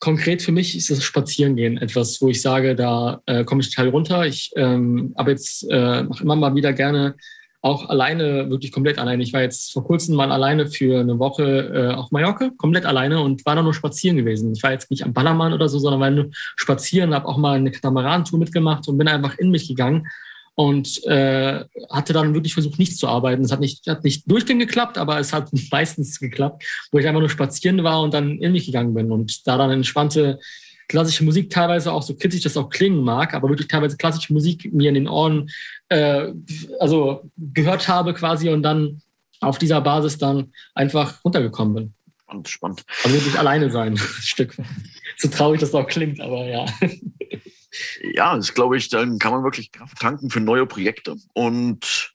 [0.00, 3.90] Konkret für mich ist das Spazierengehen etwas, wo ich sage, da äh, komme ich total
[3.90, 4.26] runter.
[4.26, 7.14] Ich ähm, aber jetzt äh, mache immer mal wieder gerne
[7.64, 9.22] auch alleine, wirklich komplett alleine.
[9.22, 13.20] Ich war jetzt vor kurzem mal alleine für eine Woche äh, auf Mallorca, komplett alleine
[13.20, 14.52] und war da nur spazieren gewesen.
[14.52, 17.56] Ich war jetzt nicht am Ballermann oder so, sondern war nur spazieren, habe auch mal
[17.56, 20.08] eine Katamaran-Tour mitgemacht und bin einfach in mich gegangen
[20.54, 23.42] und äh, hatte dann wirklich versucht, nichts zu arbeiten.
[23.42, 27.20] Es hat nicht, hat nicht durchgehend geklappt, aber es hat meistens geklappt, wo ich einfach
[27.20, 30.38] nur spazieren war und dann in mich gegangen bin und da dann entspannte
[30.88, 34.72] klassische Musik teilweise auch so kritisch das auch klingen mag, aber wirklich teilweise klassische Musik
[34.74, 35.48] mir in den Ohren
[35.88, 36.28] äh,
[36.80, 39.00] also gehört habe quasi und dann
[39.40, 41.94] auf dieser Basis dann einfach runtergekommen bin.
[42.24, 42.84] Spannend, spannend.
[43.04, 44.54] Also wirklich alleine sein, ein Stück.
[45.16, 46.66] So traurig das auch klingt, aber ja
[48.02, 51.16] ja, das glaube ich, dann kann man wirklich Kraft tanken für neue Projekte.
[51.34, 52.14] Und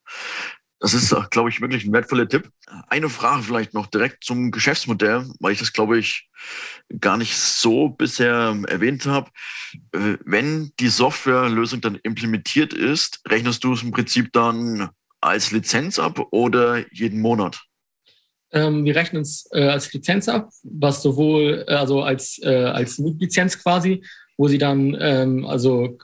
[0.79, 2.51] das ist, glaube ich, wirklich ein wertvoller Tipp.
[2.87, 6.29] Eine Frage vielleicht noch direkt zum Geschäftsmodell, weil ich das, glaube ich,
[6.99, 9.31] gar nicht so bisher erwähnt habe.
[9.91, 14.89] Äh, wenn die Softwarelösung dann implementiert ist, rechnest du es im Prinzip dann
[15.19, 17.59] als Lizenz ab oder jeden Monat?
[18.51, 22.97] Ähm, wir rechnen es äh, als Lizenz ab, was sowohl äh, also als, äh, als
[22.97, 24.03] Lizenz quasi,
[24.37, 25.97] wo sie dann, ähm, also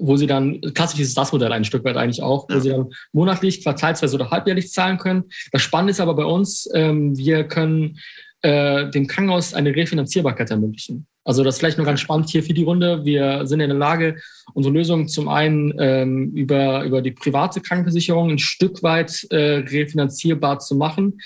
[0.00, 2.60] wo sie dann, klassisches SaaS-Modell ein Stück weit eigentlich auch, wo ja.
[2.60, 5.24] sie dann monatlich, quartalsweise oder halbjährlich zahlen können.
[5.52, 7.98] Das Spannende ist aber bei uns, ähm, wir können
[8.44, 11.06] äh, dem Krankenhaus eine Refinanzierbarkeit ermöglichen.
[11.24, 13.06] Also das ist vielleicht nur ganz spannend hier für die Runde.
[13.06, 14.16] Wir sind in der Lage,
[14.52, 20.58] unsere Lösung zum einen ähm, über, über die private Krankenversicherung ein Stück weit äh, refinanzierbar
[20.58, 21.18] zu machen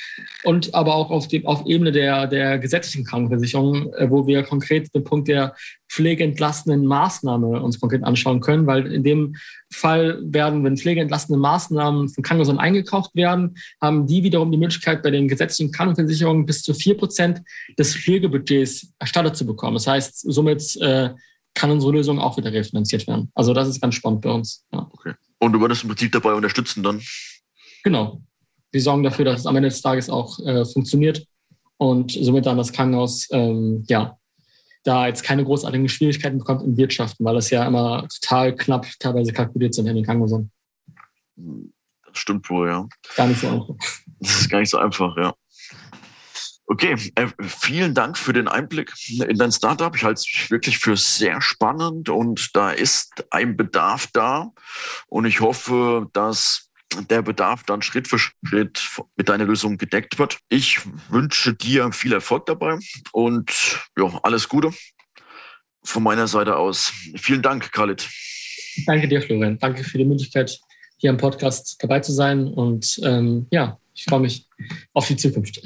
[0.45, 4.95] und aber auch auf, dem, auf Ebene der, der gesetzlichen Krankenversicherung, äh, wo wir konkret
[4.95, 5.57] den Punkt der
[5.89, 9.35] pflegeentlastenden Maßnahme uns konkret anschauen können, weil in dem
[9.71, 15.11] Fall werden, wenn pflegeentlastende Maßnahmen von Krankenhäusern eingekauft werden, haben die wiederum die Möglichkeit, bei
[15.11, 17.43] den gesetzlichen Krankenversicherungen bis zu vier Prozent
[17.79, 19.75] des Pflegebudgets erstattet zu bekommen.
[19.75, 21.11] Das heißt, somit äh,
[21.55, 23.31] kann unsere Lösung auch wieder refinanziert werden.
[23.35, 24.65] Also das ist ganz spannend bei uns.
[24.73, 24.89] Ja.
[24.93, 25.15] Okay.
[25.39, 27.01] Und du würdest im Prinzip dabei unterstützen dann?
[27.85, 28.21] Genau.
[28.71, 31.27] Wir sorgen dafür, dass es am Ende des Tages auch äh, funktioniert
[31.79, 34.18] und somit dann das Krankenhaus ähm, ja,
[34.85, 39.33] da jetzt keine großartigen Schwierigkeiten bekommt im Wirtschaften, weil das ja immer total knapp teilweise
[39.33, 40.51] kalkuliert sind in den Krankenhäusern.
[41.37, 42.89] Das stimmt wohl, ja.
[43.17, 43.75] Gar nicht so einfach.
[44.21, 45.33] Das ist gar nicht so einfach, ja.
[46.71, 49.95] Okay, äh, vielen Dank für den Einblick in dein Startup.
[49.97, 54.53] Ich halte es wirklich für sehr spannend und da ist ein Bedarf da
[55.07, 56.68] und ich hoffe, dass
[57.11, 58.83] der Bedarf dann Schritt für Schritt
[59.17, 60.39] mit deiner Lösung gedeckt wird.
[60.49, 60.81] Ich
[61.11, 62.79] wünsche dir viel Erfolg dabei
[63.13, 63.53] und
[63.97, 64.73] ja, alles Gute
[65.85, 66.93] von meiner Seite aus.
[67.17, 68.09] Vielen Dank, Khalid.
[68.87, 69.59] Danke dir, Florian.
[69.59, 70.59] Danke für die Möglichkeit,
[70.99, 72.47] hier im Podcast dabei zu sein.
[72.47, 74.47] Und ähm, ja, ich freue mich
[74.93, 75.63] auf die Zukunft.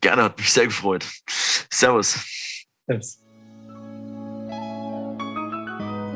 [0.00, 1.06] Gerne, hat mich sehr gefreut.
[1.70, 2.18] Servus.
[2.86, 3.21] Servus.